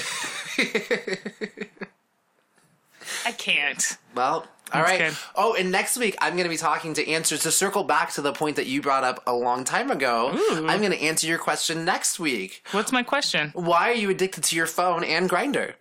[3.26, 3.82] I can't.
[4.14, 4.98] Well, all That's right.
[5.10, 5.16] good.
[5.34, 8.22] Oh, and next week I'm going to be talking to answers to circle back to
[8.22, 10.30] the point that you brought up a long time ago.
[10.52, 12.64] I'm going to answer your question next week.
[12.72, 13.50] What's my question?
[13.54, 15.74] Why are you addicted to your phone and Grindr?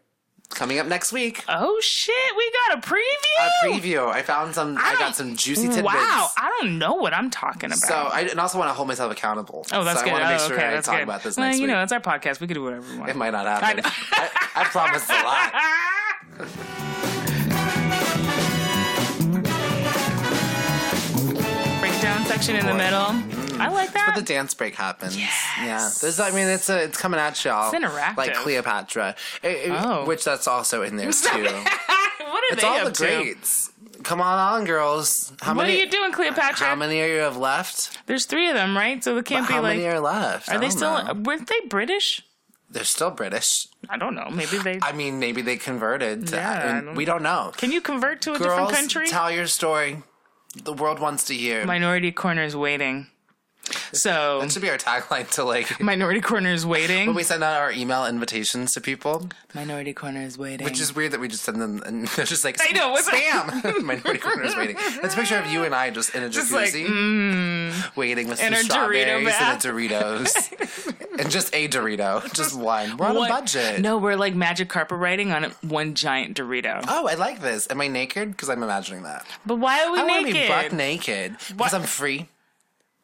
[0.50, 1.44] Coming up next week.
[1.48, 3.40] Oh shit, we got a preview.
[3.40, 4.08] A preview.
[4.10, 4.78] I found some.
[4.80, 5.86] I, got some juicy tidbits.
[5.86, 7.78] Wow, I don't know what I'm talking about.
[7.78, 9.66] So I and also want to hold myself accountable.
[9.72, 10.14] oh, that's so good.
[10.14, 11.04] I want to make oh, sure okay, I talk good.
[11.04, 11.68] about this well, you week.
[11.70, 12.42] know, it's our podcast.
[12.42, 13.12] We can do whatever we want.
[13.12, 13.84] it might not happen.
[13.84, 13.90] know.
[14.12, 15.54] I, I promise a lot.
[21.80, 23.39] Breakdown section in the middle.
[23.60, 23.74] I mm.
[23.74, 24.12] like that.
[24.14, 25.18] But the dance break happens.
[25.18, 25.34] Yes.
[25.60, 26.20] Yeah, there's.
[26.20, 27.72] I mean, it's a, it's coming at y'all.
[27.74, 28.18] It's interactive.
[28.18, 30.06] Like Cleopatra, It- it- Oh.
[30.06, 31.44] which that's also in there too.
[31.44, 33.36] what are It's they all up the to?
[34.04, 35.34] Come on, on, girls.
[35.42, 35.78] How What many?
[35.78, 36.68] are you doing, Cleopatra?
[36.68, 37.98] How many are you have left?
[38.08, 39.04] There's three of them, right?
[39.04, 39.74] So they can't How be like.
[39.74, 40.50] How many are left?
[40.50, 40.92] Are they still?
[41.04, 41.14] know.
[41.14, 42.24] Weren't they British?
[42.72, 43.68] They're still British.
[43.90, 44.30] I don't know.
[44.32, 44.80] Maybe they.
[44.82, 46.28] I mean, maybe they converted.
[46.28, 47.52] To, Yeah, I and don't- we don't know.
[47.58, 49.08] Can you convert to a different country?
[49.08, 50.04] tell your story.
[50.64, 51.66] The world wants to hear.
[51.66, 53.08] Minority Corner is waiting.
[53.94, 57.08] So that should be our tagline to like Minority Corner is waiting.
[57.08, 59.30] when we send out our email invitations to people.
[59.54, 60.66] Minority Corner is waiting.
[60.66, 63.10] Which is weird that we just send them and they're just like I know, what's-
[63.10, 63.82] spam.
[63.84, 64.76] Minority corner is waiting.
[65.02, 68.28] That's a picture of you and I just in a Just like, jacuzzi, mm, waiting
[68.28, 72.98] with In some our Dorito strawberries and a Doritos, and just a Dorito, just one.
[72.98, 73.82] We're on What- a budget.
[73.82, 76.84] No, we're like magic carpet writing on one giant Dorito.
[76.88, 77.68] Oh, I like this.
[77.70, 78.32] Am I naked?
[78.32, 79.26] Because I'm imagining that.
[79.46, 80.48] But why are we I want to naked?
[80.48, 82.28] be buck naked because I'm free.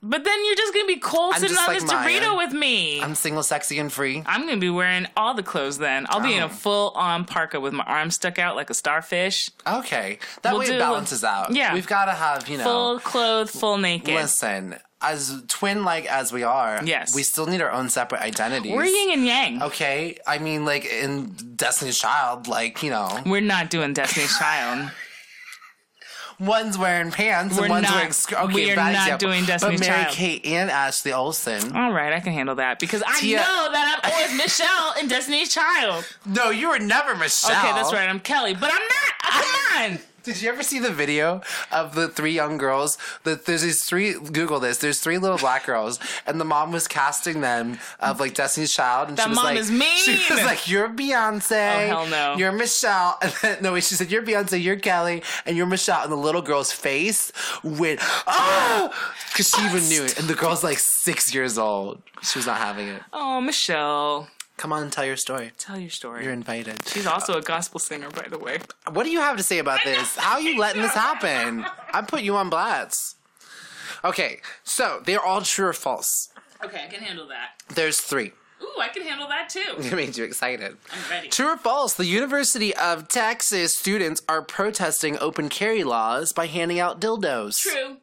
[0.08, 2.20] But then you're just gonna be cold I'm sitting on like this Maya.
[2.22, 3.01] Dorito with me.
[3.01, 4.22] I'm, single, sexy, and free.
[4.28, 6.06] I'm gonna be wearing all the clothes then.
[6.10, 6.45] I'll be in Oh.
[6.45, 9.49] a full on parka with my arms stuck out like a starfish.
[9.66, 11.51] Okay, that We'll way do- it balances out.
[11.53, 11.74] yeah.
[11.74, 12.64] we've got to have you know.
[12.64, 14.14] Full clothed, full naked.
[14.14, 17.16] Listen, as twin like as we are, Yes.
[17.16, 18.72] we still need our own separate identities.
[18.74, 19.64] We're yin and yang.
[19.64, 24.91] Okay, I mean, like in Destiny's Child, like you know, We're not doing Destiny's Child.
[26.39, 28.11] One's wearing pants We're and one's not- wearing.
[28.11, 29.17] sk- Okay, we are not example.
[29.29, 30.15] doing Destiny's But Mary Child.
[30.15, 31.75] Kate and Ashley Olsen.
[31.75, 35.07] All right, I can handle that because I Tia- know that I'm always Michelle in
[35.07, 36.05] Destiny's Child.
[36.25, 37.51] No, you were never Michelle.
[37.51, 38.09] Okay, that's right.
[38.09, 39.43] I'm Kelly, but I'm not.
[39.43, 39.99] Come on.
[40.26, 42.97] Did you ever see the video of the three young girls?
[43.23, 44.13] That there's these three.
[44.13, 44.80] Google this.
[44.80, 49.09] There's three little black girls, and the mom was casting them of like Destiny's Child,
[49.09, 49.97] and That she was mom like, is mean.
[49.97, 51.86] She was like, "You're Beyonce.
[51.86, 52.36] Oh, hell no.
[52.38, 54.61] You're Michelle." And then, no, wait, she said, "You're Beyonce.
[54.61, 57.32] You're Kelly, and you're Michelle." And the little girl's face
[57.63, 58.91] went, "Oh,"
[59.32, 60.17] because she even knew it.
[60.17, 62.01] And the girl's like six years old.
[62.23, 63.01] She was not having it.
[63.13, 64.28] Oh, Michelle,
[64.58, 65.51] Come on, and tell your story.
[65.58, 66.24] tell your story.
[66.24, 66.88] You're invited.
[66.88, 68.60] She's also a gospel singer, by the way.
[68.91, 70.16] What do you have to say about this?
[70.16, 71.66] How are you letting this happen?
[71.93, 73.18] I put you on blast.
[74.03, 76.30] Okay, so they're all true or false.
[76.64, 77.62] Okay, I can handle that.
[77.76, 78.32] There's three.
[78.62, 79.60] Ooh, I can handle that too.
[79.78, 80.78] It made you excited.
[80.91, 81.28] I'm ready.
[81.28, 81.93] True or false?
[81.93, 87.60] The University of Texas students are protesting open carry laws by handing out dildos.
[87.62, 87.97] True.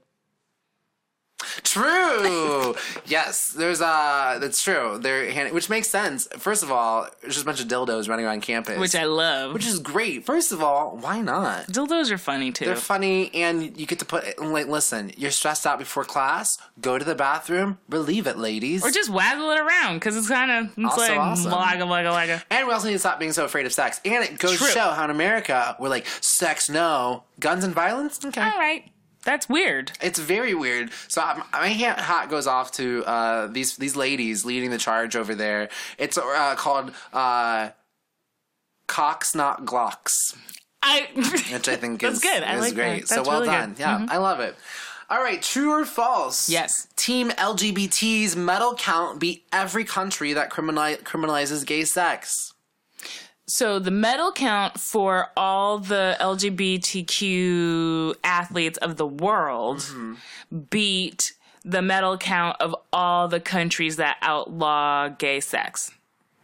[1.64, 2.74] True.
[3.06, 4.98] yes, there's uh that's true.
[5.00, 6.28] They're hand- which makes sense.
[6.38, 9.52] First of all, there's just a bunch of dildos running around campus, Which I love.
[9.54, 10.24] which is great.
[10.26, 11.66] First of all, why not?
[11.66, 12.66] Dildos are funny too.
[12.66, 15.12] They're funny, and you get to put like, listen.
[15.16, 16.58] You're stressed out before class.
[16.80, 18.84] Go to the bathroom, relieve it, ladies.
[18.84, 21.50] or just waggle it around because it's kind of it's Also like awesome.
[21.52, 22.42] wagga wagga wagga.
[22.50, 24.00] and we also need to stop being so afraid of sex.
[24.04, 24.66] And it goes True.
[24.66, 28.18] to show how in America we're like sex no, guns and violence.
[28.24, 28.84] Okay, All right,
[29.24, 29.92] that's weird.
[30.00, 30.90] it's very weird.
[31.08, 31.20] So
[31.52, 35.68] my hat hat goes off to uh, these these ladies leading the charge over there.
[35.98, 37.70] It's uh, called uh,
[38.86, 40.36] Cocks Not Glocks.
[40.82, 41.06] I.
[41.52, 42.42] which I think is, good.
[42.42, 42.74] I is like that.
[42.74, 43.08] great.
[43.08, 43.70] So That's well really done.
[43.74, 43.82] good.
[43.84, 44.04] Mm-hmm.
[44.04, 44.56] Yeah, I love it.
[45.10, 46.48] All right, true or false?
[46.48, 46.88] Yes.
[46.96, 52.51] Team LGBT's medal count beat every country that criminali- criminalizes gay sex.
[53.46, 60.14] So the medal count for all the LGBTQ athletes of the world Mm-hmm.
[60.70, 61.32] beat
[61.64, 65.90] the medal count of all the countries that outlaw gay sex.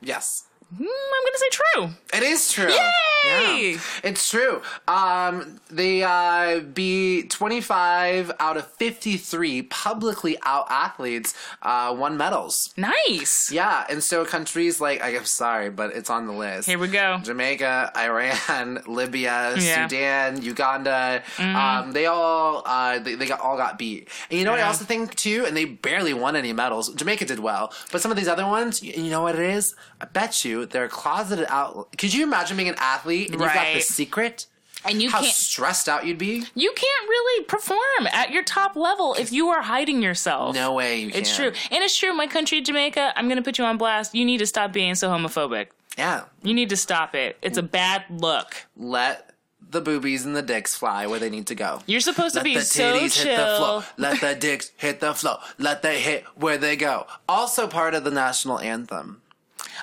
[0.00, 0.44] Yes.
[0.74, 1.88] Mm, I'm gonna say true.
[2.18, 2.68] It is true.
[2.70, 3.72] Yay!
[3.72, 4.62] Yeah, it's true.
[4.86, 12.72] Um, they uh, beat 25 out of 53 publicly out athletes uh, won medals.
[12.76, 13.50] Nice.
[13.50, 16.68] Yeah, and so countries like I'm sorry, but it's on the list.
[16.68, 17.18] Here we go.
[17.22, 19.88] Jamaica, Iran, Libya, Yeah.
[19.88, 21.22] Sudan, Uganda.
[21.38, 24.08] Um, they all uh, they, they got all got beat.
[24.30, 25.44] And you know what I also think too?
[25.46, 26.92] And they barely won any medals.
[26.94, 29.74] Jamaica did well, but some of these other ones, you know what it is?
[30.00, 31.88] I bet you they're closeted out.
[31.98, 34.46] Could you imagine being an athlete and you've got the secret?
[34.84, 36.44] And you how can't- stressed out you'd be.
[36.54, 40.54] You can't really perform at your top level if you are hiding yourself.
[40.54, 41.50] No way you It's can.
[41.52, 41.60] true.
[41.72, 42.12] And it's true.
[42.14, 44.14] My country, Jamaica, I'm going to put you on blast.
[44.14, 45.68] You need to stop being so homophobic.
[45.98, 47.36] Yeah, You need to stop it.
[47.42, 48.54] It's a bad look.
[48.76, 49.30] let
[49.70, 51.82] the boobies and the dicks fly where they need to go.
[51.86, 53.82] You're supposed to Let be the so titties hit the floor.
[53.82, 53.90] chill.
[53.98, 55.40] Let the dicks hit the floor.
[55.58, 57.06] Let they hit where they go.
[57.28, 59.22] Also part of the national anthem.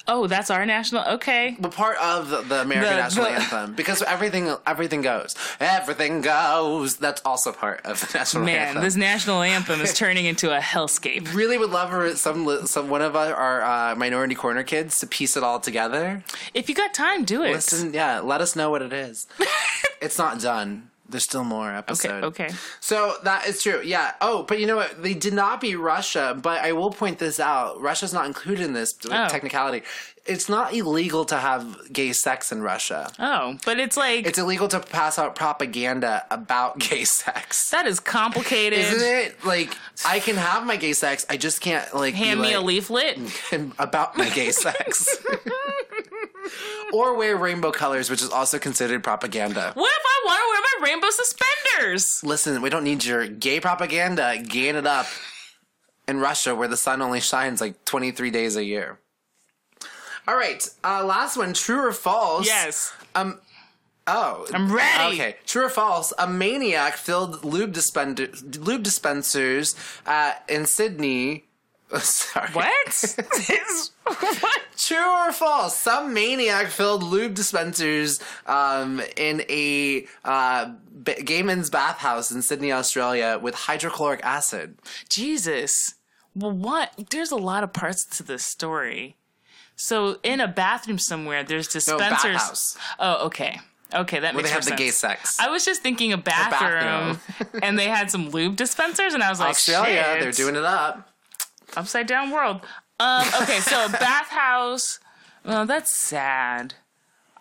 [0.08, 1.04] Oh, that's our national.
[1.16, 1.56] Okay.
[1.60, 5.36] But part of the, the American The- national the- anthem because everything everything goes.
[5.60, 6.98] Everything goes.
[6.98, 8.84] That's also part of the national Man, anthem.
[8.84, 11.34] this national anthem is turning into a hellscape.
[11.34, 15.08] really would love for some some one of our, our uh, minority corner kids to
[15.08, 16.24] piece it all together.
[16.54, 17.52] If you got time, do it.
[17.54, 19.28] Listen, yeah, let us know what it is.
[20.02, 20.90] it's not done.
[21.08, 21.78] There's still more Okay.
[21.78, 22.24] episode.
[22.24, 22.49] Okay.
[22.80, 23.82] So that is true.
[23.84, 24.14] Yeah.
[24.22, 25.03] Oh, but you know what?
[25.03, 27.80] They did not beat Russia, but I will point this out.
[27.80, 29.28] Russia's not included in this Oh.
[29.28, 29.84] technicality.
[30.26, 33.12] It's not illegal to have gay sex in Russia.
[33.20, 37.70] Oh, but it's like It's illegal to pass out propaganda about gay sex.
[37.70, 38.80] that is complicated.
[38.80, 39.45] Isn't it?
[39.45, 43.20] Like I can have my gay sex, I just can't like Hand me a leaflet.
[43.78, 45.16] about my gay sex.
[46.93, 49.72] or wear rainbow colors, which is also considered propaganda.
[49.74, 52.24] What if I want to wear my rainbow suspenders?
[52.24, 54.38] Listen, we don't need your gay propaganda.
[54.41, 55.08] Gain it up
[56.08, 59.00] in Russia, where the sun only shines like 23 days a year.
[60.28, 61.54] All right, uh, last one.
[61.54, 62.48] True or false?
[62.48, 62.93] Yes.
[63.14, 63.39] Um.
[64.08, 65.16] Oh, I'm ready.
[65.16, 66.14] Okay, true or false?
[66.20, 68.30] A maniac filled lube, dispenser,
[68.60, 69.76] lube dispensers
[70.06, 71.46] uh, in Sydney.
[72.00, 72.50] Sorry.
[72.52, 73.16] What?
[74.42, 74.62] what?
[74.78, 75.78] True or false?
[75.80, 80.72] Some maniac filled lube dispensers um, in a uh,
[81.04, 84.78] b- gay men's bathhouse in Sydney, Australia, with hydrochloric acid.
[85.10, 85.96] Jesus.
[86.36, 86.92] Well, what?
[87.12, 89.16] There's a lot of parts to this story.
[89.78, 92.24] So, in a bathroom somewhere, there's No, dispensers.
[92.34, 92.78] bathhouse.
[93.00, 93.60] Oh, okay.
[93.94, 94.80] Okay, that Where makes they have the sense.
[94.80, 95.40] gay sex.
[95.40, 97.20] I was just thinking a bathroom,
[97.62, 100.20] and they had some lube dispensers, and I was like, Australia, Shit.
[100.22, 101.10] they're doing it up.
[101.78, 102.62] Upside down world.
[103.00, 105.00] Um, okay, so bathhouse.
[105.44, 106.76] Well, that's sad.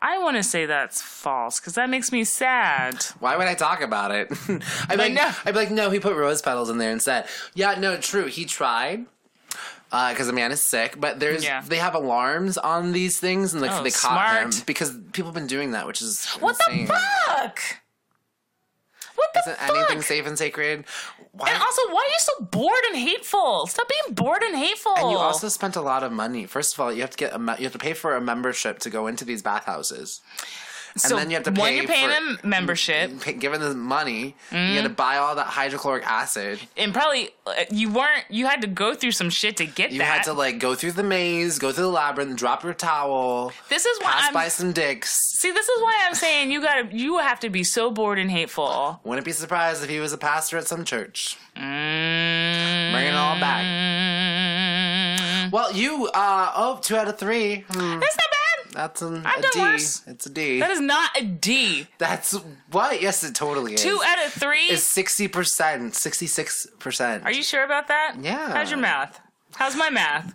[0.03, 3.03] I want to say that's false because that makes me sad.
[3.21, 4.29] Why would I talk about it?
[4.89, 5.33] I'd, be like, no.
[5.47, 7.27] I'd be like, no, he put rose petals in there instead.
[7.55, 8.27] Yeah, no, true.
[8.27, 9.07] He tried.
[9.91, 11.63] Because the man is sick, but there's Yeah.
[11.65, 14.55] they have alarms on these things, and like Oh, they caught smart.
[14.57, 16.87] him because people have been doing that, which is What insane.
[16.87, 17.61] the fuck?
[19.15, 19.77] What the Isn't fuck?
[19.77, 20.85] anything safe and sacred?
[21.33, 21.51] Why?
[21.51, 23.67] And also, why are you so bored and hateful?
[23.67, 24.95] Stop being bored and hateful.
[24.97, 26.47] And you also spent a lot of money.
[26.47, 28.79] First of all, you have to get a you have to pay for a membership
[28.81, 30.21] to go into these bathhouses.
[30.97, 34.35] So then you have to pay you're paying for- a membership, Pay, given the money,
[34.51, 34.83] you had Mm-hmm.
[34.85, 36.61] to buy all that hydrochloric acid.
[36.77, 38.25] and probably uh, you weren't.
[38.31, 40.05] You had to go through some shit to get You that.
[40.05, 43.53] You had to like go through the maze, go through the labyrinth, drop your towel,
[43.69, 44.35] this is why pass I'm.
[44.35, 45.15] by some dicks.
[45.39, 46.89] See, this is why I'm saying you gotta.
[46.97, 49.01] You have to be so bored and hateful.
[49.05, 51.37] Wouldn't be surprised if he was a pastor at some church.
[51.57, 52.93] Mm.
[52.93, 53.65] Bring it all back.
[55.53, 57.65] Well, you, uh, oh, two out of three.
[57.71, 58.39] Hmm, That's not bad.
[58.75, 59.61] That's an, I've a done D.
[59.61, 60.03] worse.
[60.07, 60.61] It's a D.
[60.61, 61.87] That is not a D.
[61.99, 62.37] That's
[62.71, 63.01] what?
[63.01, 63.83] Yes, it totally is.
[63.83, 64.67] Two out of three.
[64.67, 67.25] is sixty percent, sixty six percent.
[67.25, 68.17] Are you sure about that?
[68.21, 68.53] Yeah.
[68.53, 69.21] How's your math?
[69.55, 70.35] How's my math?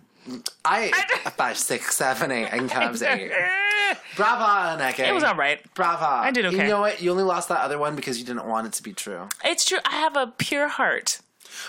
[0.64, 0.90] I
[1.36, 3.30] five, six, seven, eight, and comes eight.
[4.16, 5.08] Brava, Aneke.
[5.08, 5.60] It was all right.
[5.74, 6.06] Brava.
[6.06, 6.56] I did okay.
[6.64, 7.00] You know what?
[7.02, 9.28] You only lost that other one because you didn't want it to be true.
[9.44, 9.78] It's true.
[9.84, 11.20] I have a pure heart.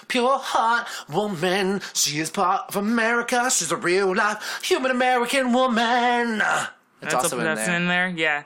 [0.07, 1.81] Pure heart woman.
[1.93, 3.49] She is part of America.
[3.51, 6.41] She's a real life human American woman.
[6.41, 7.75] It's That's, also in that's there.
[7.75, 8.09] in there.
[8.09, 8.43] Yeah.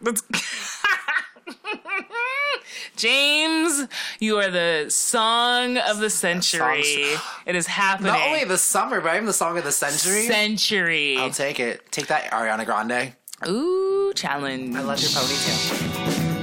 [0.00, 0.22] That's
[2.96, 3.86] James,
[4.18, 6.82] you are the song of the century.
[6.82, 7.22] Songs.
[7.46, 8.12] It is happening.
[8.12, 10.26] Not only the summer, but I'm the song of the century.
[10.26, 11.16] century.
[11.16, 11.90] I'll take it.
[11.92, 13.14] Take that, Ariana Grande.
[13.46, 14.74] Ooh, challenge.
[14.74, 16.37] I love your ponytail.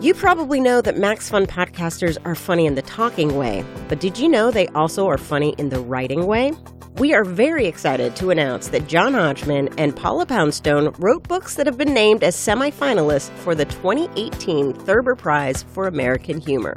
[0.00, 4.18] You probably know that Max Fun podcasters are funny in the talking way, but did
[4.18, 6.54] you know they also are funny in the writing way?
[6.94, 11.66] We are very excited to announce that John Hodgman and Paula Poundstone wrote books that
[11.66, 16.76] have been named as semifinalists for the 2018 Thurber Prize for American Humor.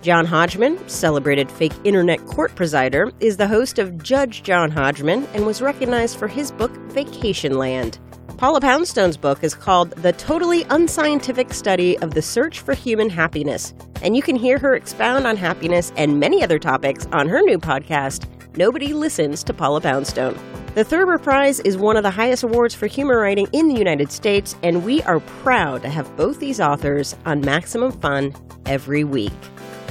[0.00, 5.44] John Hodgman, celebrated fake internet court presider, is the host of Judge John Hodgman and
[5.44, 7.98] was recognized for his book Vacationland.
[8.38, 13.74] Paula Poundstone's book is called The Totally Unscientific Study of the Search for Human Happiness,
[14.00, 17.58] and you can hear her expound on happiness and many other topics on her new
[17.58, 20.38] podcast, Nobody Listens to Paula Poundstone.
[20.76, 24.12] The Thurber Prize is one of the highest awards for humor writing in the United
[24.12, 28.32] States, and we are proud to have both these authors on Maximum Fun
[28.66, 29.32] every week.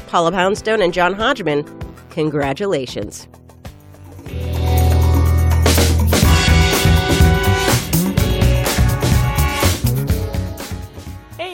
[0.07, 1.65] Paula Poundstone and John Hodgman,
[2.11, 3.27] congratulations.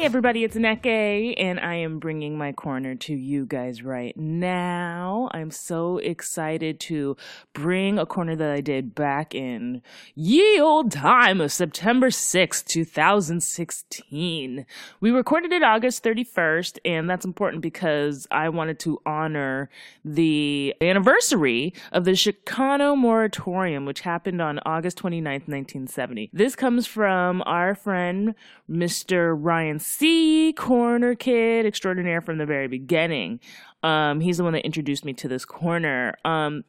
[0.04, 5.30] Everybody, it's Neke, and I am bringing my corner to you guys right now.
[5.32, 7.16] I'm so excited to
[7.54, 9.82] bring a corner that I did back in
[10.14, 14.66] ye old time of September 6th, 2016.
[15.00, 19.70] We recorded it August 31st, and that's important because I wanted to honor
[20.04, 26.30] the anniversary of the Chicano moratorium, which happened on August 29th, 1970.
[26.34, 28.36] This comes from our friend,
[28.70, 29.34] Mr.
[29.34, 30.54] Ryan C.
[30.54, 33.40] Corner Kid Extraordinaire from the very beginning.
[33.84, 36.16] Um, he's the one that introduced me to this corner.
[36.26, 36.64] Um,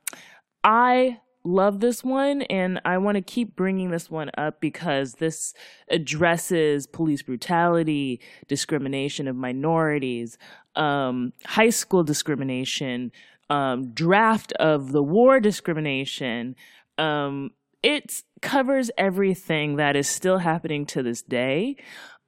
[0.63, 5.55] I love this one and I want to keep bringing this one up because this
[5.89, 10.37] addresses police brutality, discrimination of minorities,
[10.77, 13.11] um, high school discrimination,
[13.49, 16.57] um, draft of the war discrimination.
[16.99, 17.53] Um,
[17.83, 21.77] it covers everything that is still happening to this day.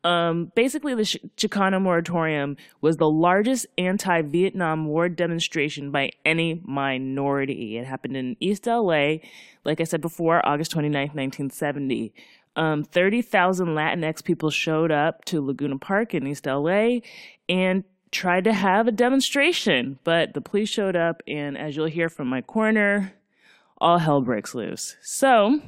[0.06, 6.60] Um, basically, the Ch- Chicano moratorium was the largest anti Vietnam War demonstration by any
[6.64, 7.76] minority.
[7.76, 9.16] It happened in East LA,
[9.64, 12.14] like I said before, August 29th, 1970.
[12.54, 17.00] Um, 30,000 Latinx people showed up to Laguna Park in East LA
[17.48, 17.82] and
[18.12, 22.28] tried to have a demonstration, but the police showed up, and as you'll hear from
[22.28, 23.12] my corner,
[23.78, 24.96] all hell breaks loose.
[25.02, 25.60] So,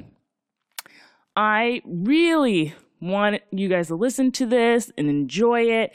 [1.35, 5.91] I really want you guys to listen to this and enjoy it.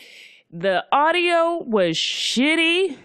[0.51, 2.97] The audio was shitty.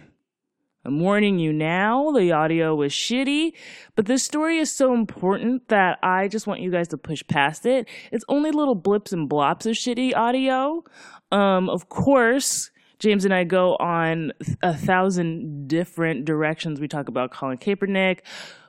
[0.85, 3.51] I'm warning you now, the audio was shitty,
[3.95, 7.65] but this story is so important that I just want you guys to push past
[7.65, 7.87] it.
[8.13, 10.83] It's only little blips and blops of shitty audio.
[11.31, 14.31] Um, of course, James and I go on
[14.63, 16.79] a thousand different directions.
[16.79, 18.19] We talk about Colin Kaepernick,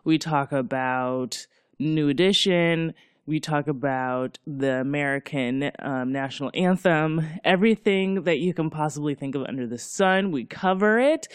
[0.05, 1.47] we talk about
[1.79, 2.93] New Edition,
[3.27, 9.45] we talk about the American um, national anthem, everything that you can possibly think of
[9.45, 10.33] under the sun.
[10.33, 11.29] We cover it.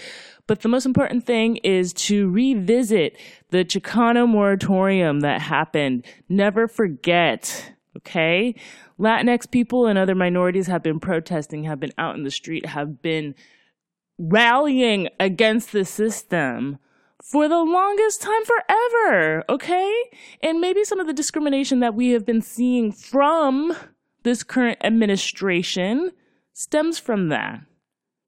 [0.48, 3.18] But the most important thing is to revisit
[3.50, 6.06] the Chicano moratorium that happened.
[6.28, 8.56] Never forget, okay?
[9.00, 13.02] Latinx people and other minorities have been protesting, have been out in the street, have
[13.02, 13.36] been
[14.18, 16.78] rallying against the system
[17.26, 19.92] for the longest time forever, okay?
[20.44, 23.76] And maybe some of the discrimination that we have been seeing from
[24.22, 26.12] this current administration
[26.54, 27.62] stems from that.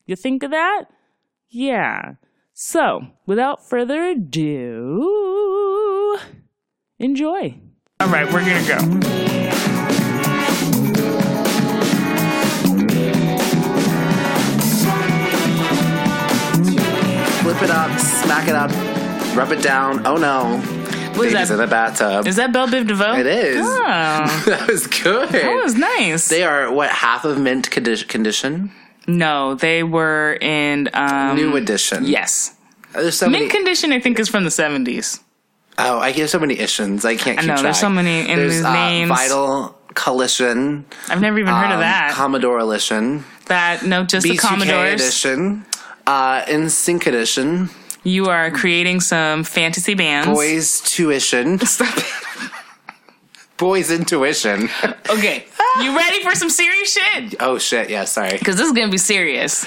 [0.07, 0.85] You think of that?
[1.47, 2.13] Yeah.
[2.53, 5.37] So, without further ado,
[6.97, 7.59] enjoy.
[7.99, 9.86] All right, we're gonna go.
[17.57, 18.69] Flip it up, smack it up,
[19.35, 20.05] rub it down.
[20.05, 20.57] Oh no.
[21.17, 21.51] What Baby's that?
[21.51, 22.27] in the bathtub.
[22.27, 23.15] Is that Bell Biv DeVoe?
[23.17, 23.57] it is.
[23.59, 25.29] Oh, that was good.
[25.29, 26.29] that was nice.
[26.29, 28.71] they are what half of mint condi- condition,
[29.07, 32.05] no, they were in um, new edition.
[32.05, 32.53] Yes,
[32.93, 33.45] There's so many.
[33.45, 33.91] mint condition.
[33.91, 35.19] I think is from the seventies.
[35.79, 37.05] oh, I get so many issues.
[37.05, 37.39] I can't.
[37.39, 37.63] I know, track.
[37.63, 39.09] there's so many in There's, these uh, names.
[39.09, 40.85] Vital Coalition.
[41.09, 42.11] I've never even heard of um, that.
[42.13, 43.23] Commodore Edition.
[43.47, 45.01] that no, just the B2K Commodores.
[45.01, 45.65] Edition.
[46.07, 47.69] Uh, In Sync Edition.
[48.03, 50.29] You are creating some fantasy bands.
[50.29, 51.59] Boys Tuition.
[53.57, 54.69] Boys Intuition.
[55.09, 55.45] Okay,
[55.81, 57.35] you ready for some serious shit?
[57.39, 57.89] oh shit!
[57.89, 58.37] Yeah, sorry.
[58.37, 59.65] Because this is gonna be serious.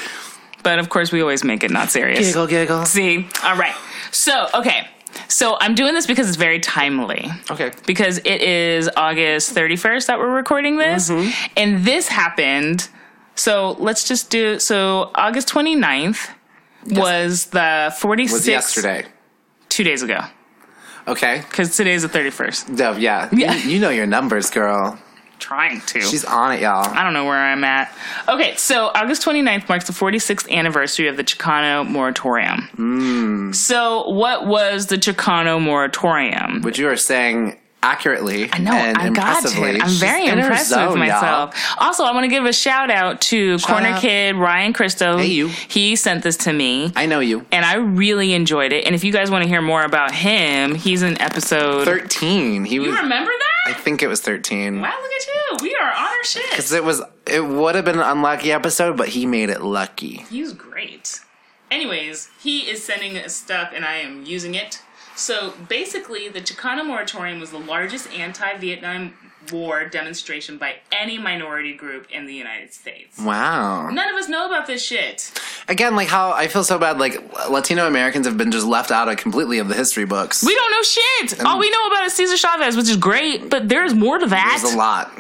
[0.63, 2.27] But of course, we always make it not serious.
[2.27, 2.85] Giggle, giggle.
[2.85, 3.75] See, all right.
[4.11, 4.87] So, okay.
[5.29, 7.31] So I'm doing this because it's very timely.
[7.51, 7.73] Okay.
[7.87, 11.09] Because it is August 31st that we're recording this.
[11.09, 11.53] Mm-hmm.
[11.57, 12.89] And this happened.
[13.41, 16.29] So let's just do so August 29th
[16.91, 19.07] was the 46th Was yesterday.
[19.71, 20.21] two days ago.
[21.09, 21.39] Okay.
[21.49, 22.69] Because today's the 31st.
[22.79, 23.31] No, yeah.
[23.33, 23.55] Yeah.
[23.57, 24.99] You, you know your numbers, girl.
[25.39, 26.03] Trying to.
[26.03, 26.85] She's on it, y'all.
[26.87, 27.91] I don't know where I'm at.
[28.29, 32.69] Okay, so August 29th marks the 46th anniversary of the Chicano moratorium.
[32.77, 33.53] Hmm.
[33.53, 36.61] So, what was the Chicano moratorium?
[36.61, 39.71] But you are saying accurately I know, and I got impressively.
[39.71, 39.83] it.
[39.83, 41.55] I'm She's very impressed zone, with myself.
[41.79, 41.87] y'all.
[41.87, 44.01] Also, I want to give a shout out to Corner out.
[44.01, 45.17] Kid Ryan Christo.
[45.19, 45.49] Hey, you.
[45.49, 46.93] He sent this to me.
[46.97, 47.47] I know you.
[47.51, 48.85] and I really enjoyed it.
[48.87, 51.85] And if you guys want to hear more about him, he's in episode.
[51.85, 52.65] 13.
[52.67, 52.91] He you was.
[52.91, 53.47] remember that?
[53.67, 54.81] I think it was 13.
[54.81, 55.69] Wow, look at you.
[55.69, 56.49] We are on our shit.
[56.51, 57.03] Because it was.
[57.27, 60.25] It would have been an unlucky episode, but he made it lucky.
[60.31, 61.21] He's great.
[61.71, 64.83] Anyways, he is sending us stuff and I am using it.
[65.21, 69.15] So basically, the Chicano moratorium was the largest anti-Vietnam
[69.53, 73.19] War demonstration by any minority group in the United States.
[73.19, 73.91] Wow.
[73.91, 75.33] None of us know about this shit.
[75.69, 76.99] Again, like how I feel so bad.
[76.99, 77.19] Like
[77.49, 80.45] Latino Americans have been just left out of completely of the history books.
[80.45, 81.45] We don't know shit.
[81.45, 84.59] All we know about is Cesar Chavez, which is great, but there's more to that.
[84.61, 85.13] There's a lot.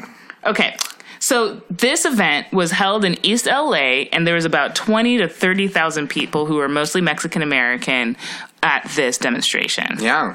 [0.45, 0.77] Okay.
[1.23, 6.09] So this event was held in East LA and there was about 20 to 30,000
[6.09, 8.17] people who were mostly Mexican American
[8.63, 9.97] at this demonstration.
[9.99, 10.35] Yeah.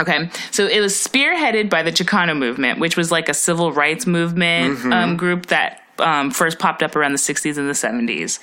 [0.00, 0.28] Okay.
[0.50, 4.84] So it was spearheaded by the Chicano movement, which was like a civil rights movement
[4.92, 8.40] um, group that um, first popped up around the 60s and the 70s.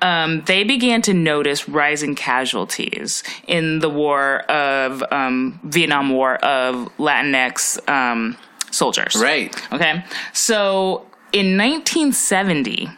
[0.00, 6.90] Um, they began to notice rising casualties in the war of um, Vietnam War of
[6.96, 8.36] Latinx um,
[8.70, 9.16] soldiers.
[9.16, 9.54] Right.
[9.72, 10.02] Okay.
[10.32, 12.88] So in 1970,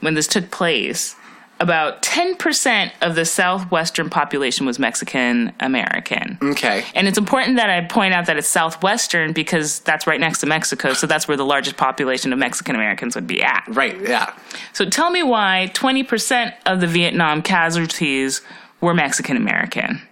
[0.00, 1.16] when this took place,
[1.62, 6.36] about 10% of the southwestern population was Mexican American.
[6.42, 6.84] Okay.
[6.96, 10.46] And it's important that I point out that it's southwestern because that's right next to
[10.46, 13.62] Mexico, so that's where the largest population of Mexican Americans would be at.
[13.68, 13.96] Right.
[14.00, 14.34] Yeah.
[14.72, 18.42] So tell me why 20% of the Vietnam casualties
[18.80, 20.02] were Mexican American.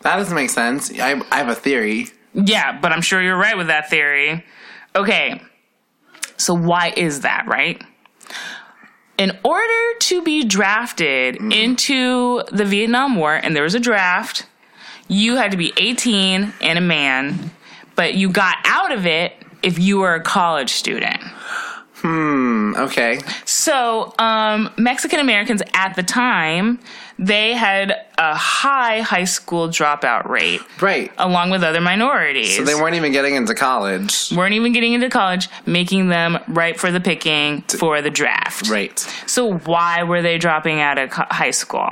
[0.00, 0.90] That doesn't make sense.
[0.98, 2.08] I, I have a theory.
[2.34, 4.44] Yeah, but I'm sure you're right with that theory.
[4.96, 5.40] Okay,
[6.38, 7.80] so why is that, right?
[9.20, 14.46] In order to be drafted into the Vietnam War, and there was a draft,
[15.08, 17.50] you had to be 18 and a man,
[17.96, 21.20] but you got out of it if you were a college student.
[21.96, 23.20] Hmm, okay.
[23.44, 26.80] So, um, Mexican Americans at the time,
[27.22, 31.12] they had a high high school dropout rate, Right.
[31.18, 32.56] along with other minorities.
[32.56, 34.32] So they weren't even getting into college.
[34.34, 38.70] weren't even getting into college, making them ripe for the picking for the draft.
[38.70, 38.98] Right.
[39.26, 41.90] So why were they dropping out of high school?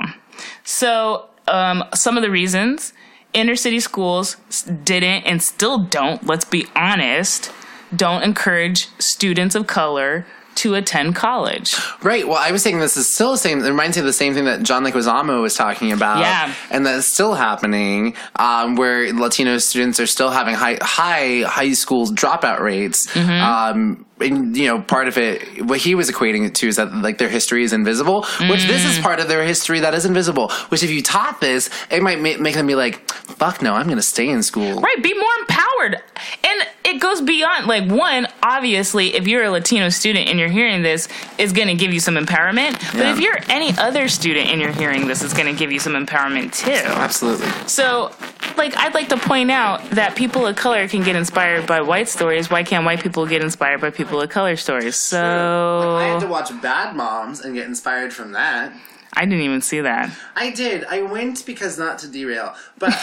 [0.63, 2.91] So um, some of the reasons
[3.33, 4.35] inner city schools
[4.83, 6.25] didn't and still don't.
[6.25, 7.51] Let's be honest.
[7.95, 10.25] Don't encourage students of color
[10.59, 11.75] to attend college.
[12.01, 12.27] Right.
[12.27, 13.59] Well, I was saying this is still the same.
[13.59, 16.19] It reminds me of the same thing that John Leguizamo was talking about.
[16.19, 16.53] Yeah.
[16.69, 22.07] And that's still happening, um, where Latino students are still having high high high school
[22.07, 23.07] dropout rates.
[23.07, 23.29] Mm-hmm.
[23.31, 26.93] Um, and you know, part of it, what he was equating it to is that
[26.93, 28.89] like their history is invisible, which this Mm.
[28.89, 30.49] is part of their history that is invisible.
[30.69, 33.85] Which, if you taught this, it might ma- make them be like, "Fuck no, I'm
[33.85, 36.01] going to stay in school." Right, be more empowered.
[36.43, 40.81] And it goes beyond like one, obviously, if you're a Latino student and you're hearing
[40.81, 41.07] this,
[41.37, 42.73] is gonna give you some empowerment.
[42.93, 43.13] But Yeah.
[43.13, 46.53] if you're any other student and you're hearing this, it's gonna give you some empowerment
[46.55, 46.71] too.
[46.71, 47.47] Absolutely.
[47.67, 48.11] So
[48.57, 52.09] like I'd like to point out that people of color can get inspired by white
[52.09, 52.49] stories.
[52.49, 54.95] Why can't white people get inspired by people of color stories?
[54.95, 58.73] So like, I had to watch Bad Moms and get inspired from that.
[59.13, 60.11] I didn't even see that.
[60.35, 60.85] I did.
[60.85, 62.93] I went because not to derail, but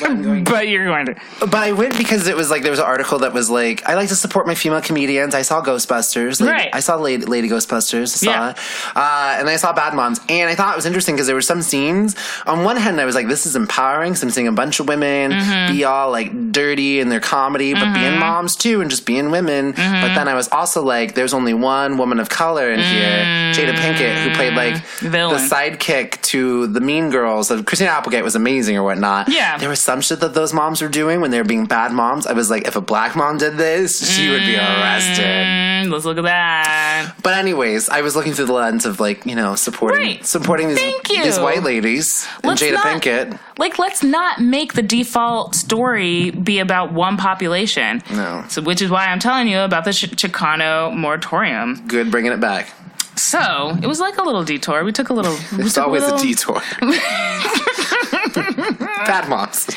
[0.00, 0.44] but I'm going.
[0.54, 3.18] But you're going to But I went because it was like there was an article
[3.20, 5.34] that was like I like to support my female comedians.
[5.34, 6.70] I saw Ghostbusters, Lady, Right.
[6.72, 8.54] I saw Lady, Lady Ghostbusters, I saw Yeah.
[8.94, 11.42] uh, and I saw Bad Moms, and I thought it was interesting because there were
[11.42, 12.14] some scenes.
[12.46, 14.14] On one hand, I was like, this is empowering.
[14.14, 15.72] So I'm seeing a bunch of women Mm-hmm.
[15.74, 19.72] be all like dirty in their comedy, but being moms too, and just being women.
[19.72, 20.00] Mm-hmm.
[20.02, 23.18] But then I was also like, there's only one woman of color in here,
[23.54, 25.10] Jada Pinkett, who played like Mm.
[25.10, 25.36] Villain.
[25.48, 27.50] the sidekick to the Mean Girls.
[27.50, 29.23] Of Christina Applegate was amazing or whatnot.
[29.28, 29.58] Yeah.
[29.58, 32.26] there was some shit that those moms were doing when they were being bad moms.
[32.26, 35.24] I was like, if a black mom did this, she would be arrested.
[35.24, 37.14] Mm, let's look at that.
[37.22, 40.26] But anyways, I was looking through the lens of like you know supporting Right.
[40.26, 43.38] supporting these these white ladies and Let's Jada not- Pinkett.
[43.56, 48.02] Like, let's not make the default story be about one population.
[48.10, 48.44] No.
[48.48, 51.86] So, which is why I'm telling you about the Ch- Chicano moratorium.
[51.86, 52.72] Good, bringing it back.
[53.16, 54.82] So it was like a little detour.
[54.84, 55.36] We took a little.
[55.64, 56.60] It's always little- a detour.
[58.78, 59.68] bad moms.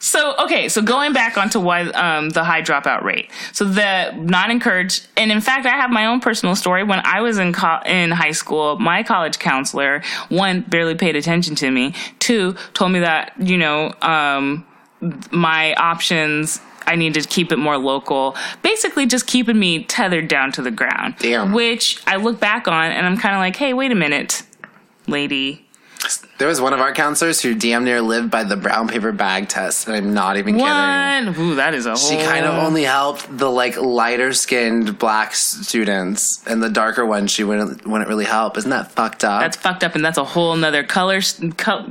[0.00, 3.30] So okay, so going back onto why um, the high dropout rate.
[3.52, 6.82] So the not encouraged, and in fact, I have my own personal story.
[6.82, 11.54] When I was in co- in high school, my college counselor one barely paid attention
[11.56, 11.94] to me.
[12.18, 14.66] Two told me that you know um,
[15.30, 16.60] my options.
[16.86, 18.34] I need to keep it more local.
[18.62, 21.16] Basically, just keeping me tethered down to the ground.
[21.18, 21.52] Damn.
[21.52, 24.42] Which I look back on, and I'm kind of like, hey, wait a minute,
[25.06, 25.69] lady.
[26.38, 29.48] There was one of our counselors who damn near lived by the brown paper bag
[29.48, 30.66] test, and I'm not even kidding.
[30.66, 31.34] One.
[31.38, 32.24] Ooh, that is a She whole.
[32.24, 37.44] kind of only helped the like lighter skinned black students, and the darker ones she
[37.44, 38.56] wouldn't wouldn't really help.
[38.56, 39.42] Isn't that fucked up?
[39.42, 41.16] That's fucked up, and that's a whole nother color.
[41.16, 41.84] s- Co-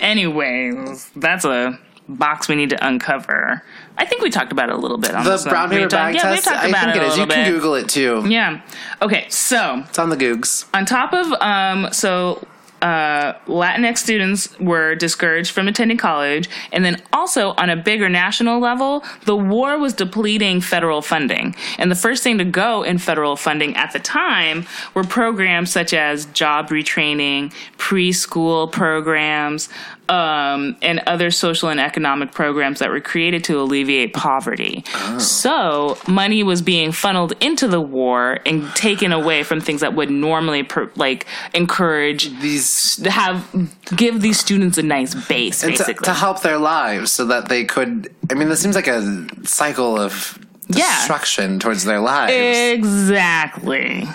[0.00, 0.72] anyway,
[1.16, 3.62] that's a box we need to uncover.
[3.98, 5.92] I think we talked about it a little bit on the brown We paper talked-
[5.92, 6.48] bag yeah, we test.
[6.48, 7.18] talked I about think it it is.
[7.18, 7.50] You can bit.
[7.52, 8.24] Google it too.
[8.26, 8.60] Yeah.
[9.02, 9.26] Okay.
[9.28, 10.64] So It's on the Googs.
[10.74, 12.42] on top of um, so
[12.82, 16.48] uh, Latinx students were discouraged from attending college.
[16.72, 21.54] And then also on a bigger national level, the war was depleting federal funding.
[21.78, 25.92] And the first thing to go in federal funding at the time were programs such
[25.92, 29.68] as job retraining, preschool programs,
[30.10, 34.82] um, and other social and economic programs that were created to alleviate poverty.
[35.18, 40.10] So money was being funneled into the war and taken away from things that would
[40.10, 43.46] normally per, like encourage These have
[43.94, 46.04] give these students a nice base, and to, basically.
[46.06, 48.12] to help their lives so that they could.
[48.30, 50.38] I mean, this seems like a cycle of
[50.68, 50.86] Yeah.
[50.98, 52.32] destruction towards their lives.
[52.78, 54.08] exactly.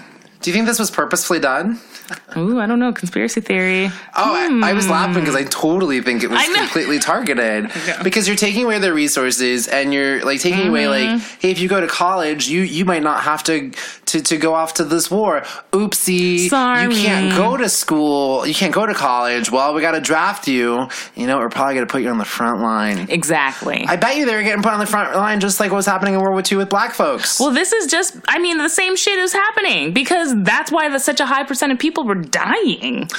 [0.46, 1.80] Do you think this was purposefully done?
[2.38, 2.93] Ooh, I don't know.
[2.93, 3.88] Conspiracy theory.
[4.16, 6.54] Oh, I, I was laughing because I totally think it was Hmm.
[6.54, 7.72] Completely targeted
[8.04, 11.39] because you're taking away their resources and you're like taking away like, Mm-hmm.
[11.41, 13.72] hey, if you go to college, you you might not have to
[14.06, 15.41] to to go off to this war.
[15.72, 16.84] Oopsie, Sorry.
[16.84, 19.50] you can't go to school, you can't go to college.
[19.52, 20.88] Well, we got to draft you.
[21.16, 23.08] You know, we're probably gonna put you on the front line.
[23.10, 23.86] Exactly.
[23.88, 25.86] I bet you they were getting put on the front line just like what was
[25.88, 27.39] happening in World War II with black folks.
[27.39, 31.00] Well, this is just, I mean, the same shit is happening because that's why the,
[31.00, 33.10] such a high percent of people were dying.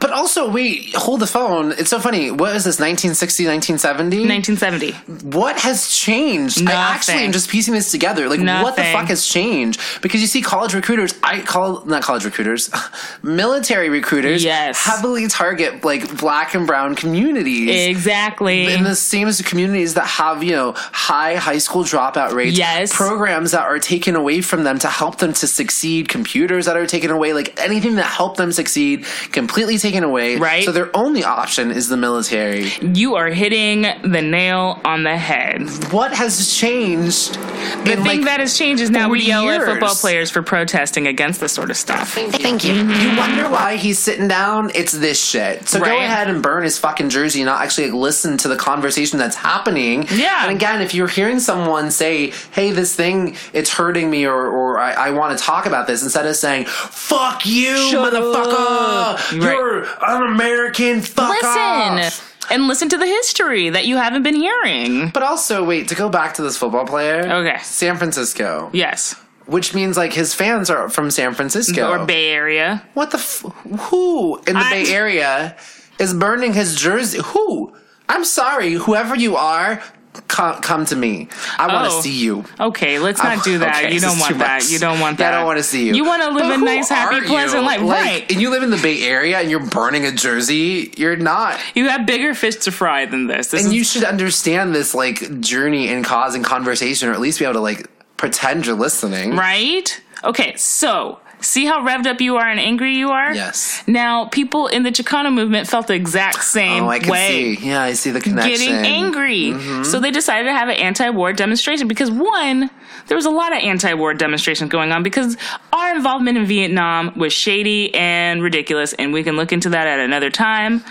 [0.00, 1.72] but also, wait, hold the phone.
[1.72, 2.30] It's so funny.
[2.30, 4.28] What is this, 1960, 1970?
[4.28, 5.36] 1970.
[5.36, 6.62] what has changed?
[6.62, 6.76] Nothing.
[6.78, 7.26] I actually Nothing.
[7.26, 8.28] am just piecing this together.
[8.28, 9.80] Like, what the fuck has changed?
[10.02, 12.70] Because you see, college recruiters, I call not college recruiters,
[13.22, 14.78] military recruiters, Yes.
[14.84, 17.88] heavily target like black and brown communities.
[17.88, 18.72] Exactly.
[18.72, 22.94] In the same as communities that have, you know, high high school dropout rates, Yes.
[22.94, 26.08] programs that are taken away from them to help them to succeed,
[26.48, 30.36] computers that are taken away, like anything that helped them succeed, completely taken away.
[30.36, 30.64] Right.
[30.64, 32.70] So their only option is the military.
[32.80, 35.68] you are hitting the nail on the head.
[35.92, 37.34] What has changed?
[37.34, 40.30] The in, thing like, that has changed is now we 40 yell at football players
[40.30, 42.14] for protesting against this sort of stuff.
[42.14, 42.72] Thank you.
[42.72, 43.16] You mm-hmm.
[43.18, 44.70] wonder why he's sitting down?
[44.74, 45.68] It's this shit.
[45.68, 48.56] So go ahead and burn his fucking jersey and not actually like, listen to the
[48.56, 50.06] conversation that's happening.
[50.14, 50.46] Yeah.
[50.46, 54.78] And again, if you're hearing someone say, hey, this thing, it's hurting me or, or
[54.78, 59.14] I, I want to talk about this, instead of saying, fuck you, Shut motherfucker.
[59.14, 59.32] up.
[59.32, 61.00] You're an American.
[61.00, 61.48] Fuck Listen.
[61.58, 62.24] off.
[62.50, 65.10] And listen to the history that you haven't been hearing.
[65.10, 67.20] But also, wait, to go back to this football player.
[67.30, 67.58] Okay.
[67.62, 68.70] San Francisco.
[68.72, 69.14] Yes.
[69.46, 71.90] Which means like his fans are from San Francisco.
[71.90, 72.82] Or Bay Area.
[72.94, 73.44] What the f-
[73.90, 75.56] who in the I- Bay Area
[75.98, 77.18] is burning his jersey?
[77.22, 77.74] Who?
[78.08, 79.82] I'm sorry, whoever you are,
[80.26, 81.28] come, come to me.
[81.58, 82.00] I want to Oh.
[82.00, 82.44] see you.
[82.58, 83.76] Okay, let's not do that.
[83.84, 84.62] Okay, you don't want that.
[84.62, 84.70] much.
[84.70, 85.34] You don't want Yeah, that.
[85.34, 85.94] I don't want to see you.
[85.94, 88.32] You want to live But a nice, happy, pleasant life, Like, right?
[88.32, 90.92] And you live in the Bay Area and you're burning a jersey.
[90.96, 91.58] You're not.
[91.74, 93.48] You have bigger fish to fry than this.
[93.48, 97.20] This And is you should understand this like journey and cause and conversation, or at
[97.20, 99.36] least be able to like pretend you're listening.
[99.36, 100.00] right.
[100.24, 103.34] Okay, so see how revved up you are and angry you are.
[103.34, 103.82] Yes.
[103.86, 107.56] Now, people in the Chicano movement felt the exact same Oh, I can way.
[107.56, 107.68] see.
[107.68, 108.50] Yeah, I see the connection.
[108.52, 109.52] getting angry.
[109.52, 109.84] Mm-hmm.
[109.84, 112.70] So they decided to have an anti-war demonstration because one,
[113.06, 115.36] there was a lot of anti-war demonstrations going on because
[115.72, 120.00] our involvement in Vietnam was shady and ridiculous, and we can look into that at
[120.00, 120.82] another time.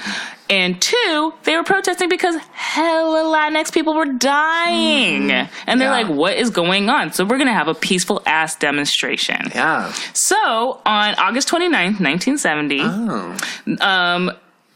[0.50, 5.32] And two, they were protesting because hella Latinx people were dying.
[5.32, 5.50] And
[5.82, 5.88] they're.
[5.90, 5.92] Yeah.
[5.92, 7.12] like, what is going on?
[7.14, 9.52] So we're going to have a peaceful ass demonstration.
[9.54, 9.92] Yeah.
[10.14, 13.38] So on August 29th, 1970, Oh.
[13.82, 14.32] um,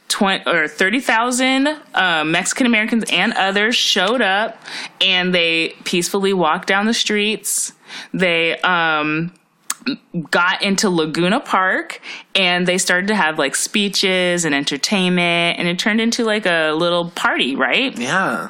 [0.10, 4.62] 20, or 30,000 uh, Mexican Americans and others showed up
[5.00, 7.72] and they peacefully walked down the streets.
[8.14, 9.32] They um,
[10.30, 12.02] got into Laguna Park
[12.36, 16.72] and they started to have like speeches and entertainment and it turned into like a
[16.74, 17.98] little party, right?
[17.98, 18.50] Yeah.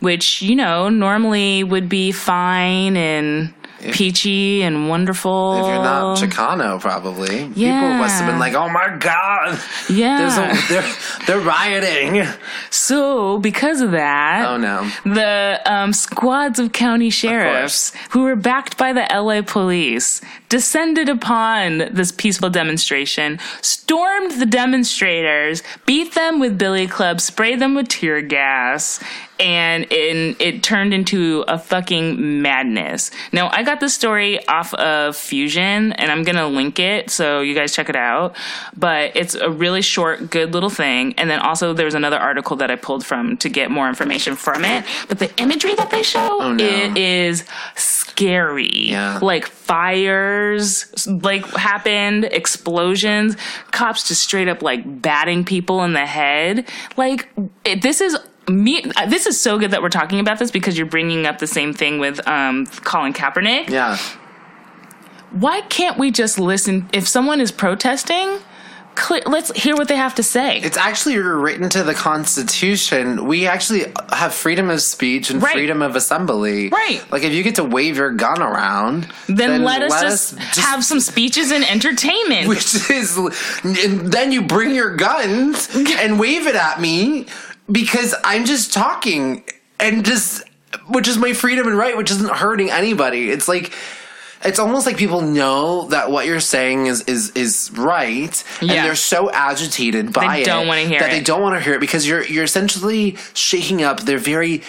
[0.00, 3.54] Which, you know, normally would be fine and
[3.90, 5.54] peachy and wonderful.
[5.58, 9.58] If you're not Chicano, probably people must have been like, "Oh my god,
[9.90, 10.18] yeah.
[10.18, 10.94] There's a, they're
[11.26, 12.24] they're rioting."
[12.70, 14.88] So, because of that, Oh no.
[15.04, 20.20] the um, squads of county sheriffs, who were backed by the LA police,
[20.52, 27.74] descended upon this peaceful demonstration, stormed the demonstrators, beat them with billy clubs, sprayed them
[27.74, 29.02] with tear gas,
[29.40, 33.10] and in, it turned into a fucking madness.
[33.32, 37.54] Now, I got this story off of Fusion, and I'm gonna link it so you
[37.54, 38.36] guys check it out.
[38.76, 41.14] But it's a really short, good little thing.
[41.16, 44.66] And then also, there's another article that I pulled from to get more information from
[44.66, 44.84] it.
[45.08, 46.62] But the imagery that they show, Oh, no.
[46.62, 47.44] it is
[47.74, 48.68] scary.
[48.90, 49.18] Yeah.
[49.22, 53.36] Like fires, like happened, explosions,
[53.70, 56.68] cops just straight up like batting people in the head.
[56.98, 57.28] Like
[57.64, 58.18] it, this is
[58.48, 58.84] me.
[58.96, 61.46] uh, This is so good that we're talking about this because you're bringing up the
[61.46, 63.70] same thing with um, Colin Kaepernick.
[63.70, 63.96] Yeah.
[65.30, 68.40] Why can't we just listen if someone is protesting?
[68.94, 70.58] Clear, let's hear what they have to say.
[70.60, 73.26] It's actually written to the Constitution.
[73.26, 75.52] We actually have freedom of speech and Right.
[75.52, 76.68] freedom of assembly.
[76.68, 77.02] Right.
[77.10, 80.00] Like if you get to wave your gun around, then, let us
[80.32, 82.48] just, have some speeches and entertainment.
[82.48, 83.16] which is
[83.64, 85.68] and then you bring your guns
[85.98, 87.26] and wave it at me
[87.70, 89.44] because I'm just talking
[89.80, 90.42] and just
[90.88, 93.72] which is my freedom and right which isn't hurting anybody it's like
[94.44, 98.82] it's almost like people know that what you're saying is is is right and Yeah.
[98.84, 101.74] they're so agitated by They it don't wanna hear that they don't want to hear
[101.74, 104.62] it because you're you're essentially shaking up their very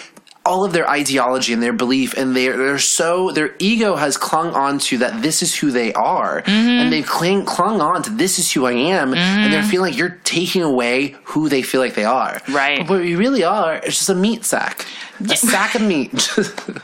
[0.46, 4.50] all of their ideology and their belief and they're they're so their ego has clung
[4.52, 6.42] on to that this is who they are.
[6.42, 6.68] Mm-hmm.
[6.68, 9.98] and they've cling, clung on to this is who I am and they're feeling like
[9.98, 12.40] you're taking away who they feel like they are.
[12.50, 12.86] Right.
[12.86, 14.84] but what you really are is just a meat sack.
[15.30, 16.12] A sack of meat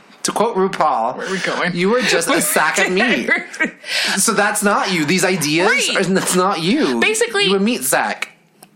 [0.30, 3.30] to quote RuPaul where are we going you are just a sack of meat
[4.16, 5.96] so that's not you these ideas Right.
[5.96, 8.30] are, that's not you Basically- you a meat sack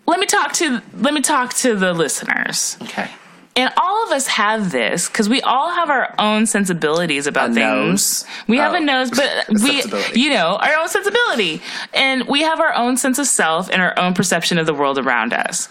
[0.06, 2.76] let me talk to let me talk to the listeners.
[2.82, 3.10] okay
[3.56, 7.54] And all of us have this because we all have our own sensibilities about A
[7.54, 8.24] things.
[8.24, 8.24] nose?
[8.48, 8.76] We have Oh.
[8.76, 9.30] a nose, but
[9.62, 9.82] we,
[10.20, 11.62] you know, our own sensibility.
[11.94, 14.98] And we have our own sense of self and our own perception of the world
[14.98, 15.68] around us.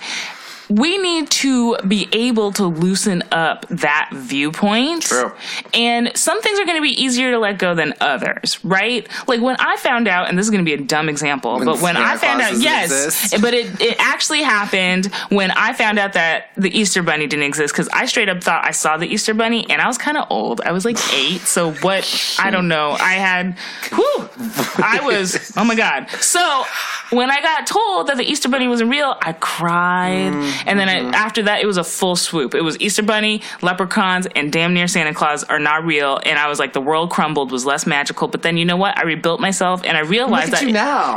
[0.69, 5.03] We need to be able to loosen up that viewpoint.
[5.03, 5.31] True.
[5.73, 9.07] And some things are going to be easier to let go than others, right?
[9.27, 11.65] Like when I found out, and this is going to be a dumb example, When
[11.65, 13.41] but when I found out, yes, exist.
[13.41, 17.73] but it, it actually happened when I found out that the Easter Bunny didn't exist
[17.73, 20.27] because I straight up thought I saw the Easter Bunny and I was kind of
[20.29, 20.61] old.
[20.61, 22.35] I was like eight, so what?
[22.39, 22.91] I don't know.
[22.91, 23.57] I had,
[23.93, 24.29] whew,
[24.77, 26.09] I was, oh my God.
[26.21, 26.63] So
[27.09, 30.33] when I got told that the Easter Bunny wasn't real, I cried.
[30.33, 30.52] Mm.
[30.65, 32.55] And then I, after that, it was a full swoop.
[32.55, 36.19] It was Easter Bunny, leprechauns, and damn near Santa Claus are not real.
[36.25, 38.27] And I was like, the world crumbled, was less magical.
[38.27, 38.97] But then you know what?
[38.97, 40.63] I rebuilt myself and I realized that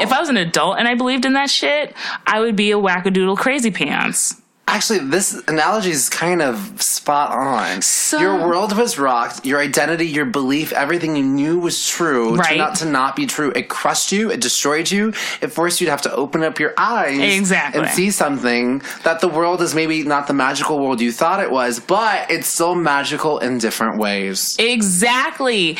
[0.00, 1.94] if I was an adult and I believed in that shit,
[2.26, 4.40] I would be a wackadoodle crazy pants.
[4.68, 7.80] Actually, this analogy is kind of spot on.
[7.82, 9.46] So- your world was rocked.
[9.46, 12.48] Your identity, your belief, everything you knew was true Right.
[12.48, 13.52] turned out to not be true.
[13.54, 14.28] It crushed you.
[14.30, 15.12] It destroyed you.
[15.40, 17.80] It forced you to have to open up your eyes Exactly.
[17.82, 21.50] and see something that the world is maybe not the magical world you thought it
[21.52, 24.56] was, but it's still magical in different ways.
[24.58, 25.78] Exactly.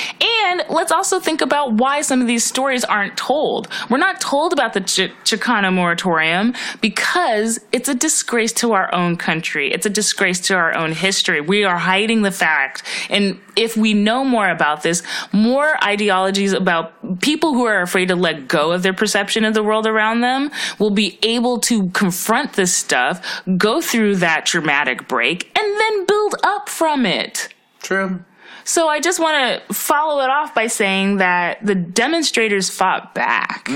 [0.48, 3.66] And let's also think about why some of these stories aren't told.
[3.90, 9.16] We're not told about the Ch- Chicano moratorium because it's a disgrace to our own
[9.16, 9.72] country.
[9.72, 11.40] It's a disgrace to our own history.
[11.40, 12.82] We are hiding the fact.
[13.10, 15.02] And if we know more about this,
[15.32, 19.62] more ideologies about people who are afraid to let go of their perception of the
[19.62, 25.44] world around them will be able to confront this stuff, go through that traumatic break,
[25.58, 27.48] and then build up from it.
[27.80, 28.24] True.
[28.66, 33.68] So I just want to follow it off by saying that the demonstrators fought back,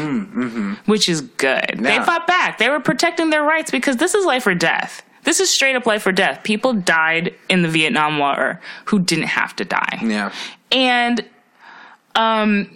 [0.87, 1.79] which is good.
[1.79, 2.59] They fought back.
[2.59, 5.03] They were protecting their rights because this is life or death.
[5.23, 6.43] This is straight up life or death.
[6.43, 10.01] People died in the Vietnam War who didn't have to die.
[10.03, 10.33] Yeah.
[10.73, 11.25] And
[12.17, 12.69] um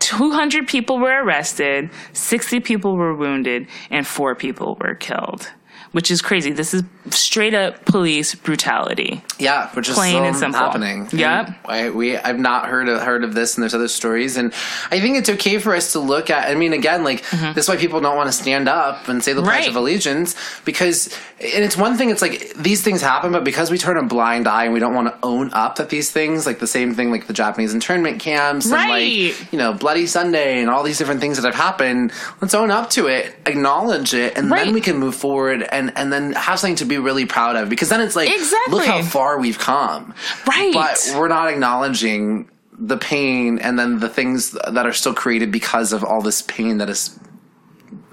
[0.00, 5.50] 200 people were arrested, 60 people were wounded, and 4 people were killed.
[5.92, 6.52] Which is crazy.
[6.52, 9.24] This is straight up police brutality.
[9.40, 10.60] Yeah, which is Plain and simple.
[10.60, 11.08] happening.
[11.10, 11.50] Yep.
[11.66, 14.52] I, we I've not heard of, heard of this, and there's other stories, and
[14.92, 16.48] I think it's okay for us to look at.
[16.48, 19.32] I mean, again, like this is why people don't want to stand up and say
[19.32, 19.60] the Pledge Mm-hmm.
[19.62, 19.68] Right.
[19.68, 21.08] of Allegiance because,
[21.40, 22.10] and it's one thing.
[22.10, 24.94] It's like these things happen, but because we turn a blind eye and we don't
[24.94, 28.20] want to own up that these things, like the same thing, like the Japanese internment
[28.20, 28.88] camps, and Right.
[29.32, 32.12] like you know Bloody Sunday and all these different things that have happened.
[32.40, 34.66] Let's own up to it, acknowledge it, and Right.
[34.66, 37.68] then we can move forward and and then have something to be really proud of.
[37.70, 38.74] Because then it's like, Exactly.
[38.74, 40.14] look how far we've come.
[40.46, 40.72] Right.
[40.74, 45.92] But we're not acknowledging the pain and then the things that are still created because
[45.92, 47.18] of all this pain that is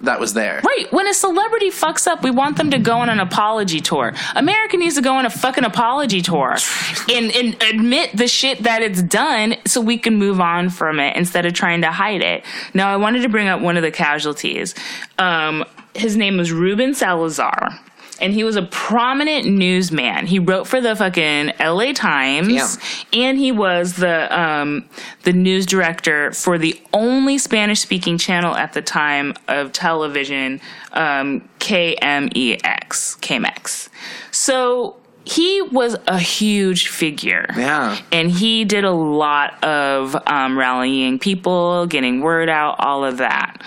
[0.01, 0.61] that was there.
[0.63, 0.91] Right.
[0.91, 4.13] When a celebrity fucks up, we want them to go on an apology tour.
[4.35, 6.55] America needs to go on a fucking apology tour
[7.11, 11.15] and, and admit the shit that it's done so we can move on from it
[11.15, 12.45] instead of trying to hide it.
[12.75, 14.75] Now, I wanted to bring up one of the casualties.
[15.17, 15.65] Um,
[15.97, 17.79] his name was Ruben Salazar.
[18.19, 20.25] And he was a prominent newsman.
[20.25, 22.67] He wrote for the fucking LA Times, Yeah.
[23.13, 24.89] and he was the um,
[25.21, 30.59] the news director for the only Spanish speaking channel at the time of television,
[30.93, 33.89] um, KMEX, KMEX.
[34.31, 37.45] So he was a huge figure.
[37.55, 37.99] Yeah.
[38.11, 43.61] And he did a lot of um, rallying people, getting word out, all of that.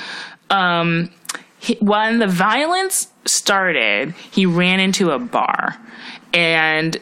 [0.48, 1.10] Um,
[1.60, 5.76] he, when the violence started, he ran into a bar
[6.32, 6.98] and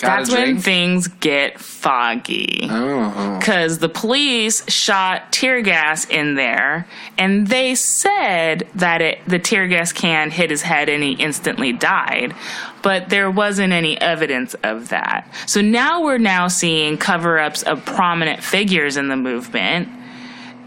[0.00, 2.60] Got That's when things get foggy.
[2.70, 3.36] Oh.
[3.38, 6.86] Because the police shot tear gas in there,
[7.18, 11.74] and they said that it, the tear gas can hit his head and he instantly
[11.74, 12.34] died.
[12.80, 15.30] But there wasn't any evidence of that.
[15.44, 19.90] So now we're now seeing cover ups of prominent figures in the movement.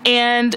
[0.05, 0.55] And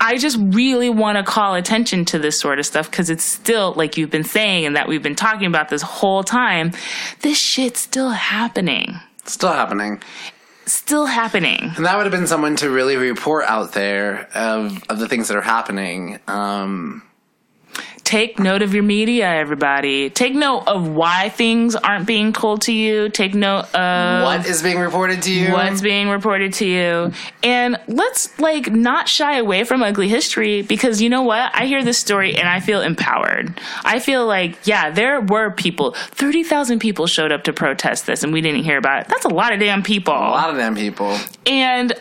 [0.00, 3.74] I just really want to call attention to this sort of stuff because it's still,
[3.74, 6.72] like you've been saying, and that we've been talking about this whole time,
[7.20, 8.98] this shit's still happening.
[9.26, 10.02] Still happening.
[10.64, 11.72] Still happening.
[11.76, 15.28] And that would have been someone to really report out there of, of the things
[15.28, 16.18] that are happening.
[16.26, 17.02] Um,
[18.10, 20.10] Take note of your media, everybody.
[20.10, 23.08] Take note of why things aren't being told to you.
[23.08, 25.52] Take note of what is being reported to you?
[25.52, 27.12] what's being reported to you.
[27.44, 31.54] And let's like not shy away from ugly history because you know what?
[31.54, 33.56] I hear this story and I feel empowered.
[33.84, 38.32] I feel like, yeah, there were people, 30,000 people showed up to protest this and
[38.32, 39.08] we didn't hear about it.
[39.08, 40.14] That's a lot of damn people.
[40.14, 41.16] A lot of damn people.
[41.46, 41.92] And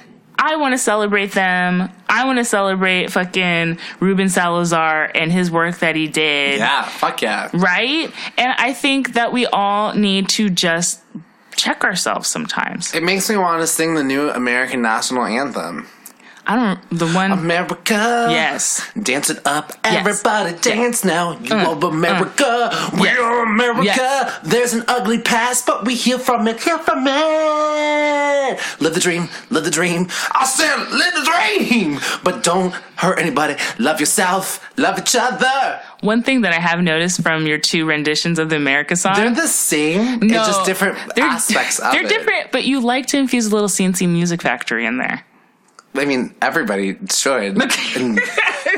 [0.42, 1.90] I want to celebrate them.
[2.08, 6.60] I want to celebrate fucking Ruben Salazar and his work that he did.
[6.60, 7.50] Yeah, fuck yeah.
[7.54, 8.10] Right?
[8.38, 11.02] And I think that we all need to just
[11.58, 12.96] check ourselves sometimes.
[12.96, 15.88] It makes me want to sing the new American national anthem.
[16.50, 17.32] I don't, the one.
[17.32, 18.26] America.
[18.32, 18.82] Yes.
[19.00, 19.72] Dance it up.
[19.86, 19.98] Yes.
[20.00, 21.34] Everybody dance now.
[21.34, 21.64] You mm.
[21.64, 22.70] love America.
[22.74, 23.00] Mm.
[23.00, 23.20] we Yes.
[23.20, 24.40] are America.
[24.44, 26.60] There's an ugly past, but we heal from it.
[26.60, 28.60] Heal from it.
[28.80, 29.30] Live the dream.
[29.52, 30.08] Live the dream.
[30.32, 31.26] I said, live the
[31.70, 32.00] dream.
[32.24, 33.56] But don't hurt anybody.
[33.78, 34.68] Love yourself.
[34.76, 35.80] Love each other.
[36.02, 39.14] One thing that I have noticed from your two renditions of the America song.
[39.16, 40.20] They're the same.
[40.22, 41.92] no, it's just different they're- aspects of it.
[41.92, 42.10] They're it.
[42.10, 45.24] different, but you like to infuse a little C+C Music Factory in there.
[45.96, 47.62] I mean, everybody should.
[47.96, 48.20] And-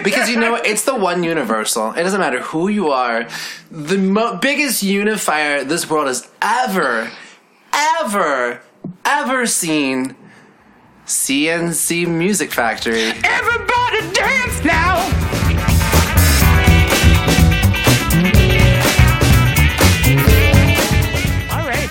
[0.04, 1.92] because you know, it's the one universal.
[1.92, 3.28] It doesn't matter who you are.
[3.70, 7.12] The mo- biggest unifier this world has ever,
[7.74, 8.62] ever,
[9.06, 10.16] ever seen.
[11.06, 13.12] C+C Music Factory.
[13.24, 15.31] Everybody dance now!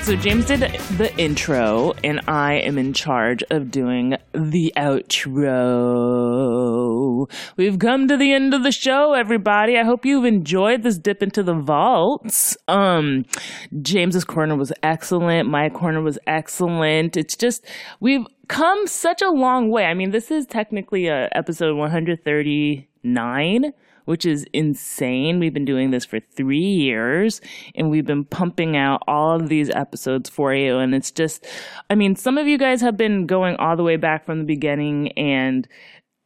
[0.03, 0.61] So James did
[0.96, 5.40] the intro, and I am in charge of doing the outro.
[7.57, 9.76] We've come to the end of the show, everybody.
[9.78, 12.57] I hope you've enjoyed this dip into the vaults.
[12.66, 13.26] Um,
[13.82, 15.48] James's corner was excellent.
[15.48, 17.16] My corner was excellent.
[17.16, 17.64] It's just
[18.01, 19.84] we've come such a long way.
[19.84, 23.72] I mean, this is technically a episode 139
[24.05, 25.38] which is insane.
[25.38, 27.40] We've been doing this for three years
[27.74, 30.78] and we've been pumping out all of these episodes for you.
[30.78, 31.46] And it's just,
[31.88, 34.44] I mean, some of you guys have been going all the way back from the
[34.44, 35.68] beginning and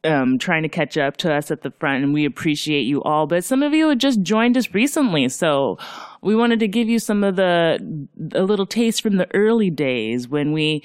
[0.05, 3.27] um, trying to catch up to us at the front, and we appreciate you all.
[3.27, 5.79] But some of you have just joined us recently, so
[6.23, 10.29] we wanted to give you some of the a little taste from the early days
[10.29, 10.83] when we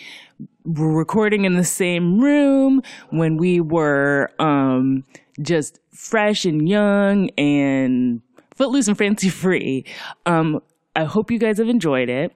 [0.64, 5.04] were recording in the same room, when we were um,
[5.42, 8.22] just fresh and young and
[8.56, 9.86] footloose and fancy free.
[10.26, 10.60] Um,
[10.96, 12.34] I hope you guys have enjoyed it.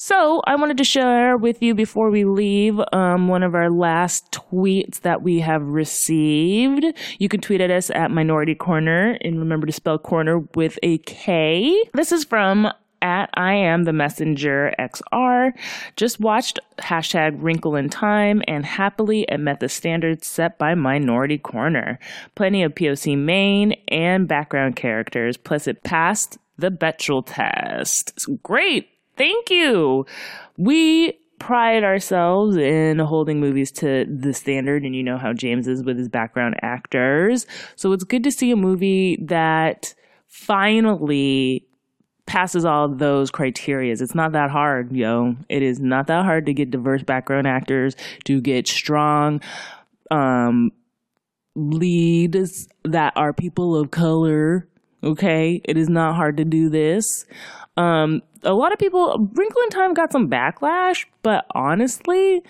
[0.00, 4.30] So I wanted to share with you before we leave um, one of our last
[4.30, 6.84] tweets that we have received.
[7.18, 10.98] You can tweet at us at Minority Korner and remember to spell corner with a
[10.98, 11.82] K.
[11.94, 12.68] This is from
[13.02, 15.52] at I am the messenger XR.
[15.96, 21.38] Just watched hashtag wrinkle in time and happily it met the standards set by Minority
[21.38, 21.98] Korner.
[22.34, 28.26] Plenty of POC main and background characters, plus it passed the Bechdel test.
[28.42, 28.88] Great.
[29.16, 30.06] Thank you.
[30.56, 35.82] We pride ourselves in holding movies to the standard, and you know how James is
[35.82, 37.46] with his background actors.
[37.76, 39.94] So it's good to see a movie that
[40.26, 41.67] finally
[42.28, 44.00] passes all those criterias.
[44.00, 45.34] It's not that hard, yo.
[45.48, 49.40] It is not that hard to get diverse background actors, to get strong
[50.10, 50.70] um
[51.56, 54.68] leads that are people of color.
[55.02, 57.24] Okay, it is not hard to do this.
[57.76, 62.42] Um, a lot of people, Wrinkle in Time got some backlash, but honestly,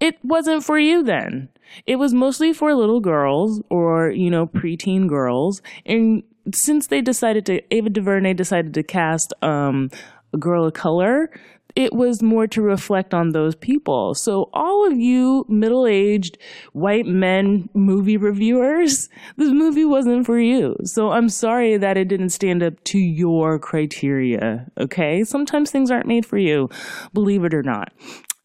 [0.00, 1.48] it wasn't for you then.
[1.86, 5.62] It was mostly for little girls or, you know, preteen girls.
[5.86, 9.90] And since they decided to, Ava DuVernay decided to cast um,
[10.32, 11.30] a girl of color,
[11.74, 14.14] it was more to reflect on those people.
[14.14, 16.38] So, all of you middle aged
[16.72, 20.76] white men movie reviewers, this movie wasn't for you.
[20.84, 24.70] So, I'm sorry that it didn't stand up to your criteria.
[24.78, 25.24] Okay.
[25.24, 26.68] Sometimes things aren't made for you,
[27.14, 27.92] believe it or not.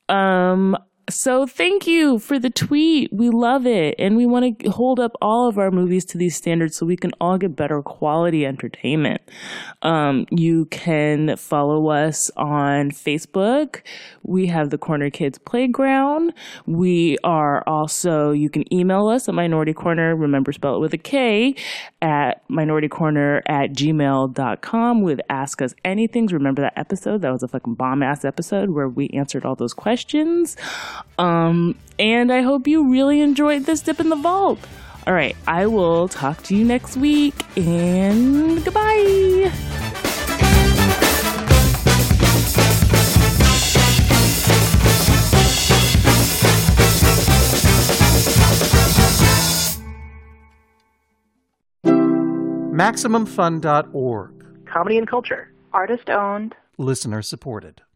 [0.10, 0.78] Um,
[1.10, 3.12] so thank you for the tweet.
[3.14, 3.96] We love it.
[3.98, 6.98] And we want to hold up all of our movies to these standards so we
[6.98, 9.22] can all get better quality entertainment.
[9.82, 13.82] Um, you can follow us on Facebook.
[14.24, 16.34] We have the Corner Kids Playground.
[16.66, 20.98] We are also, you can email us at Minority Korner, remember spell it with a
[20.98, 21.56] K,
[22.02, 26.28] at minoritykorner at gmail.com with Ask Us Anything.
[26.28, 27.22] Remember that episode?
[27.22, 30.58] That was a fucking bomb ass episode where we answered all those questions.
[31.18, 34.60] Um, and I hope you really enjoyed this dip in the vault.
[35.06, 39.52] All right, I will talk to you next week and goodbye.
[52.78, 54.46] MaximumFun.org.
[54.66, 55.52] Comedy and culture.
[55.74, 56.56] Artist owned.
[56.78, 57.82] Listener supported.